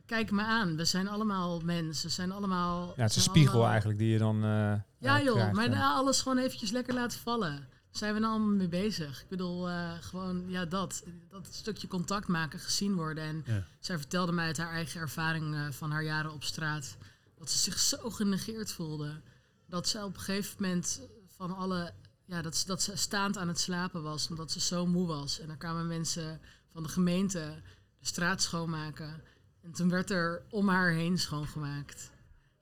Kijk 0.07 0.31
me 0.31 0.41
aan, 0.43 0.75
we 0.75 0.85
zijn 0.85 1.07
allemaal 1.07 1.59
mensen, 1.59 2.07
we 2.07 2.13
zijn 2.13 2.31
allemaal... 2.31 2.93
Ja, 2.95 3.01
het 3.01 3.09
is 3.09 3.15
een 3.15 3.21
spiegel 3.21 3.51
allemaal- 3.51 3.69
eigenlijk 3.69 3.99
die 3.99 4.09
je 4.09 4.17
dan. 4.17 4.35
eh, 4.43 4.73
Ja 4.97 5.21
joh, 5.21 5.33
krijgt, 5.33 5.53
maar 5.55 5.71
eh. 5.71 5.95
alles 5.95 6.21
gewoon 6.21 6.37
eventjes 6.37 6.71
lekker 6.71 6.93
laten 6.93 7.19
vallen. 7.19 7.51
Daar 7.55 7.67
zijn 7.91 8.13
we 8.13 8.19
nou 8.19 8.31
allemaal 8.33 8.55
mee 8.55 8.67
bezig. 8.67 9.21
Ik 9.21 9.27
bedoel, 9.29 9.69
eh, 9.69 9.91
gewoon, 10.01 10.49
ja 10.49 10.65
dat. 10.65 11.03
Dat 11.29 11.47
stukje 11.51 11.87
contact 11.87 12.27
maken, 12.27 12.59
gezien 12.59 12.95
worden. 12.95 13.23
En 13.23 13.43
Ja. 13.45 13.63
zij 13.79 13.97
vertelde 13.97 14.31
mij 14.31 14.45
uit 14.45 14.57
haar 14.57 14.71
eigen 14.71 14.99
ervaring 15.01 15.55
eh, 15.55 15.61
van 15.71 15.91
haar 15.91 16.03
jaren 16.03 16.33
op 16.33 16.43
straat... 16.43 16.97
dat 17.37 17.49
ze 17.49 17.57
zich 17.57 17.79
zo 17.79 18.09
genegeerd 18.09 18.71
voelde. 18.71 19.21
Dat 19.65 19.87
ze 19.87 20.03
op 20.03 20.13
een 20.15 20.19
gegeven 20.21 20.55
moment 20.63 21.01
van 21.35 21.55
alle... 21.55 21.91
Ja, 22.25 22.41
dat, 22.41 22.55
ze- 22.57 22.65
dat 22.67 22.81
ze 22.81 22.95
staand 22.95 23.37
aan 23.37 23.47
het 23.47 23.59
slapen 23.59 24.03
was, 24.03 24.29
omdat 24.29 24.51
ze 24.51 24.59
zo 24.59 24.85
moe 24.85 25.07
was. 25.07 25.39
En 25.39 25.49
er 25.49 25.57
kwamen 25.57 25.87
mensen 25.87 26.39
van 26.73 26.83
de 26.83 26.89
gemeente 26.89 27.61
de 27.99 28.05
straat 28.05 28.41
schoonmaken. 28.41 29.21
En 29.67 29.73
toen 29.73 29.89
werd 29.89 30.11
er 30.11 30.41
om 30.49 30.67
haar 30.69 30.91
heen 30.91 31.17
schoongemaakt. 31.17 32.11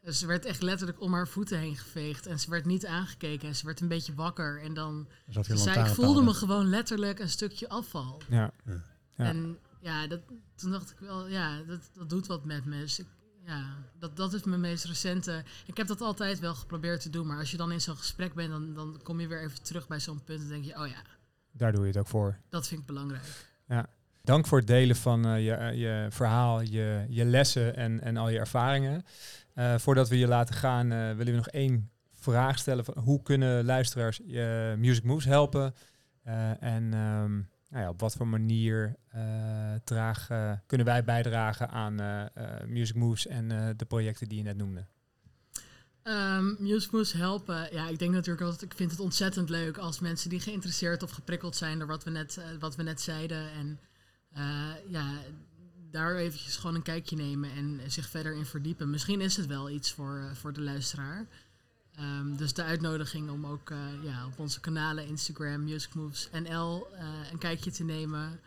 Dus 0.02 0.20
ze 0.20 0.26
werd 0.28 0.46
echt 0.46 0.62
letterlijk 0.62 1.02
om 1.02 1.14
haar 1.14 1.28
voeten 1.28 1.60
heen 1.60 1.78
geveegd. 1.78 2.26
En 2.26 2.40
ze 2.40 2.50
werd 2.50 2.66
niet 2.66 2.86
aangekeken. 2.86 3.48
En 3.48 3.56
ze 3.56 3.66
werd 3.66 3.82
een 3.82 3.88
beetje 3.88 4.14
wakker. 4.16 4.62
En 4.62 4.74
dan 4.74 5.08
ze 5.30 5.58
zei, 5.58 5.80
ik 5.80 5.96
voelde 5.96 6.22
me 6.22 6.34
gewoon 6.34 6.70
letterlijk 6.70 7.20
een 7.20 7.30
stukje 7.30 7.70
afval. 7.70 8.22
Ja. 8.30 8.52
Ja. 8.66 8.82
En 9.16 9.58
ja, 9.82 10.08
dat, 10.08 10.20
toen 10.56 10.72
dacht 10.72 10.92
ik 10.92 10.98
wel, 11.00 11.28
ja, 11.28 11.62
dat, 11.64 11.90
dat 11.94 12.10
doet 12.10 12.28
wat 12.28 12.46
met 12.46 12.66
me. 12.66 12.80
Dus 12.80 13.00
ik, 13.00 13.08
ja, 13.44 13.78
dat, 14.00 14.18
dat 14.18 14.34
is 14.34 14.44
mijn 14.44 14.62
meest 14.62 14.86
recente. 14.86 15.44
Ik 15.66 15.78
heb 15.78 15.88
dat 15.88 16.02
altijd 16.02 16.40
wel 16.40 16.56
geprobeerd 16.56 17.02
te 17.02 17.10
doen. 17.10 17.28
Maar 17.28 17.40
als 17.40 17.52
je 17.52 17.58
dan 17.58 17.72
in 17.72 17.82
zo'n 17.82 17.98
gesprek 17.98 18.34
bent, 18.34 18.50
dan, 18.50 18.74
dan 18.74 19.00
kom 19.04 19.20
je 19.20 19.28
weer 19.28 19.42
even 19.42 19.64
terug 19.64 19.88
bij 19.88 20.00
zo'n 20.00 20.24
punt. 20.24 20.42
En 20.42 20.48
denk 20.48 20.66
je, 20.66 20.80
oh 20.80 20.88
ja, 20.88 21.02
Daar 21.52 21.72
doe 21.72 21.82
je 21.82 21.88
het 21.88 21.98
ook 21.98 22.08
voor. 22.08 22.40
dat 22.50 22.68
vind 22.68 22.80
ik 22.82 22.86
belangrijk. 22.86 23.48
Dank 24.26 24.48
voor 24.48 24.58
het 24.58 24.68
delen 24.68 24.96
van 24.96 25.26
eh, 25.26 25.46
je, 25.46 25.52
eh, 25.52 25.74
je 25.74 26.08
verhaal, 26.10 26.62
je, 26.62 27.06
je 27.10 27.26
lessen 27.26 27.76
en, 27.76 28.02
en 28.02 28.18
al 28.18 28.30
je 28.30 28.40
ervaringen. 28.40 29.06
Eh, 29.54 29.76
voordat 29.78 30.10
we 30.10 30.18
je 30.18 30.28
laten 30.28 30.56
gaan, 30.56 30.88
willen 30.90 31.26
we 31.26 31.32
nog 31.32 31.48
één 31.48 31.90
vraag 32.14 32.60
stellen. 32.60 32.86
Van 32.86 32.98
hoe 32.98 33.22
kunnen 33.22 33.66
luisteraars 33.66 34.22
je 34.26 34.76
Music 34.78 35.04
Moves 35.04 35.26
helpen? 35.26 35.76
En 36.60 36.94
ehm, 36.94 37.34
nou 37.70 37.84
ja, 37.84 37.90
op 37.90 38.00
wat 38.00 38.16
voor 38.16 38.28
manier 38.28 38.96
dragen, 39.84 40.64
kunnen 40.66 40.86
wij 40.86 41.04
bijdragen 41.04 41.70
aan 41.70 41.96
Music 42.68 42.96
Moves 42.96 43.28
en 43.28 43.48
de 43.78 43.86
projecten 43.86 44.30
die 44.30 44.38
je 44.38 44.44
net 44.44 44.58
noemde? 44.58 44.86
Um, 46.04 46.56
Muse 46.60 46.88
Moose 46.92 47.18
helpen. 47.18 47.68
Ja, 47.72 47.88
ik 47.90 48.00
denk 48.00 48.14
natuurlijk 48.14 48.46
dat 48.46 48.62
ik 48.62 48.74
vind 48.74 48.92
het 48.92 49.00
ontzettend 49.00 49.50
leuk 49.50 49.78
als 49.78 50.00
mensen 50.00 50.30
die 50.30 50.40
geïnteresseerd 50.40 51.04
of 51.04 51.12
geprikkeld 51.12 51.56
zijn 51.56 51.80
door 51.80 51.88
wat 51.88 52.04
we 52.04 52.10
net, 52.10 52.40
wat 52.60 52.76
we 52.76 52.84
net 52.84 53.02
zeiden. 53.02 53.52
En 53.52 53.80
ja, 54.90 55.12
daar 55.92 56.16
eventjes 56.16 56.56
gewoon 56.56 56.76
een 56.76 56.82
kijkje 56.82 57.16
nemen 57.16 57.52
en 57.52 57.82
zich 57.92 58.10
verder 58.10 58.34
in 58.34 58.46
verdiepen. 58.46 58.90
Misschien 58.90 59.22
is 59.22 59.38
het 59.38 59.46
wel 59.46 59.70
iets 59.70 59.92
voor, 59.92 60.18
eh, 60.18 60.36
voor 60.36 60.54
de 60.54 60.62
luisteraar. 60.62 61.28
Ehm, 61.96 62.36
dus 62.36 62.54
de 62.54 62.64
uitnodiging 62.64 63.30
om 63.30 63.46
ook 63.46 63.70
eh, 63.70 63.78
ja, 64.04 64.26
op 64.26 64.40
onze 64.40 64.60
kanalen 64.60 65.08
Instagram, 65.08 65.64
Music 65.64 65.94
Moves 65.94 66.30
NL 66.32 66.88
eh, 66.94 67.08
een 67.32 67.38
kijkje 67.38 67.72
te 67.72 67.84
nemen, 67.84 68.40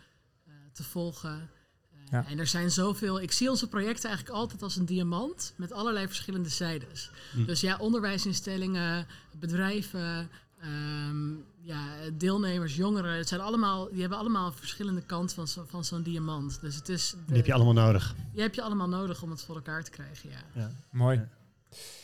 eh, 0.47 0.53
te 0.73 0.83
volgen. 0.85 1.31
Eh, 1.31 1.99
Ja. 2.11 2.27
En 2.27 2.39
er 2.39 2.47
zijn 2.47 2.71
zoveel. 2.71 3.21
Ik 3.21 3.33
zie 3.33 3.51
onze 3.51 3.69
projecten 3.69 4.09
eigenlijk 4.09 4.39
altijd 4.39 4.63
als 4.63 4.77
een 4.77 4.85
diamant 4.85 5.53
met 5.57 5.73
allerlei 5.73 6.07
verschillende 6.07 6.49
zijdes. 6.49 7.11
Hm. 7.33 7.45
Dus 7.45 7.61
ja, 7.61 7.77
onderwijsinstellingen, 7.79 9.07
bedrijven, 9.39 10.31
ehm, 10.61 11.29
ja, 11.61 11.85
deelnemers, 12.13 12.77
jongeren. 12.77 13.17
Het 13.17 13.29
zijn 13.29 13.41
allemaal, 13.41 13.89
die 13.91 14.01
hebben 14.01 14.19
allemaal 14.19 14.47
een 14.47 14.53
verschillende 14.53 15.01
kant 15.03 15.33
van, 15.33 15.49
zo, 15.49 15.65
van 15.69 15.85
zo'n 15.85 16.03
diamant. 16.03 16.59
Dus 16.61 16.75
het 16.75 16.89
is. 16.89 17.15
Die 17.27 17.37
heb 17.37 17.47
je 17.47 17.53
allemaal 17.53 17.73
nodig. 17.73 18.15
die 18.33 18.43
heb 18.43 18.55
je 18.55 18.63
allemaal 18.63 18.89
nodig 18.89 19.23
om 19.23 19.31
het 19.31 19.43
voor 19.43 19.55
elkaar 19.55 19.85
te 19.85 19.91
krijgen. 19.91 20.31
Ja. 20.31 20.39
Ja. 20.61 20.71
Mooi. 20.91 21.17
Ja. 21.19 21.27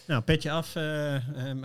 Nou, 0.07 0.23
petje 0.23 0.51
af. 0.51 0.77
eh, 0.77 1.15
eh, 1.17 1.23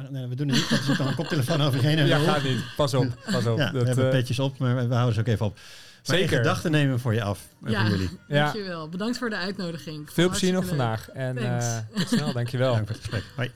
nee, 0.09 0.27
we 0.27 0.35
doen 0.35 0.47
het 0.47 0.55
niet, 0.57 0.69
want 0.69 0.81
er 0.81 0.87
zit 0.87 0.97
dan 0.97 1.07
een 1.07 1.15
koptelefoon 1.15 1.61
over 1.61 1.81
je 1.81 1.87
heen. 1.87 1.97
en 1.97 2.07
Ja, 2.07 2.19
gaat 2.19 2.43
niet. 2.43 2.63
Pas 2.75 2.93
op. 2.93 3.17
Pas 3.31 3.45
op. 3.45 3.57
Ja, 3.57 3.71
we 3.71 3.77
Dat, 3.77 3.87
hebben 3.87 4.05
eh, 4.05 4.11
petjes 4.11 4.39
op, 4.39 4.57
maar 4.57 4.87
we 4.87 4.93
houden 4.93 5.13
ze 5.13 5.19
ook 5.19 5.27
even 5.27 5.45
op. 5.45 5.53
Maar 5.53 6.17
Zeker. 6.17 6.37
gedachten 6.37 6.71
nemen 6.71 6.93
we 6.93 6.99
voor 6.99 7.13
je 7.13 7.23
af. 7.23 7.47
Ja, 7.65 7.81
Voor 7.81 7.89
jullie. 7.89 8.09
Ja. 8.27 8.43
dankjewel. 8.43 8.89
Bedankt 8.89 9.17
voor 9.17 9.29
de 9.29 9.35
uitnodiging. 9.35 10.11
Veel 10.13 10.29
plezier 10.29 10.51
nog 10.53 10.61
leuk. 10.61 10.69
vandaag. 10.69 11.09
En 11.09 11.37
eh 11.37 11.77
tot 11.95 12.07
snel. 12.07 12.33
Dankjewel. 12.33 12.73
Dank 12.73 12.85
voor 12.87 12.95
het 12.95 13.05
gesprek. 13.05 13.23
Hoi. 13.35 13.51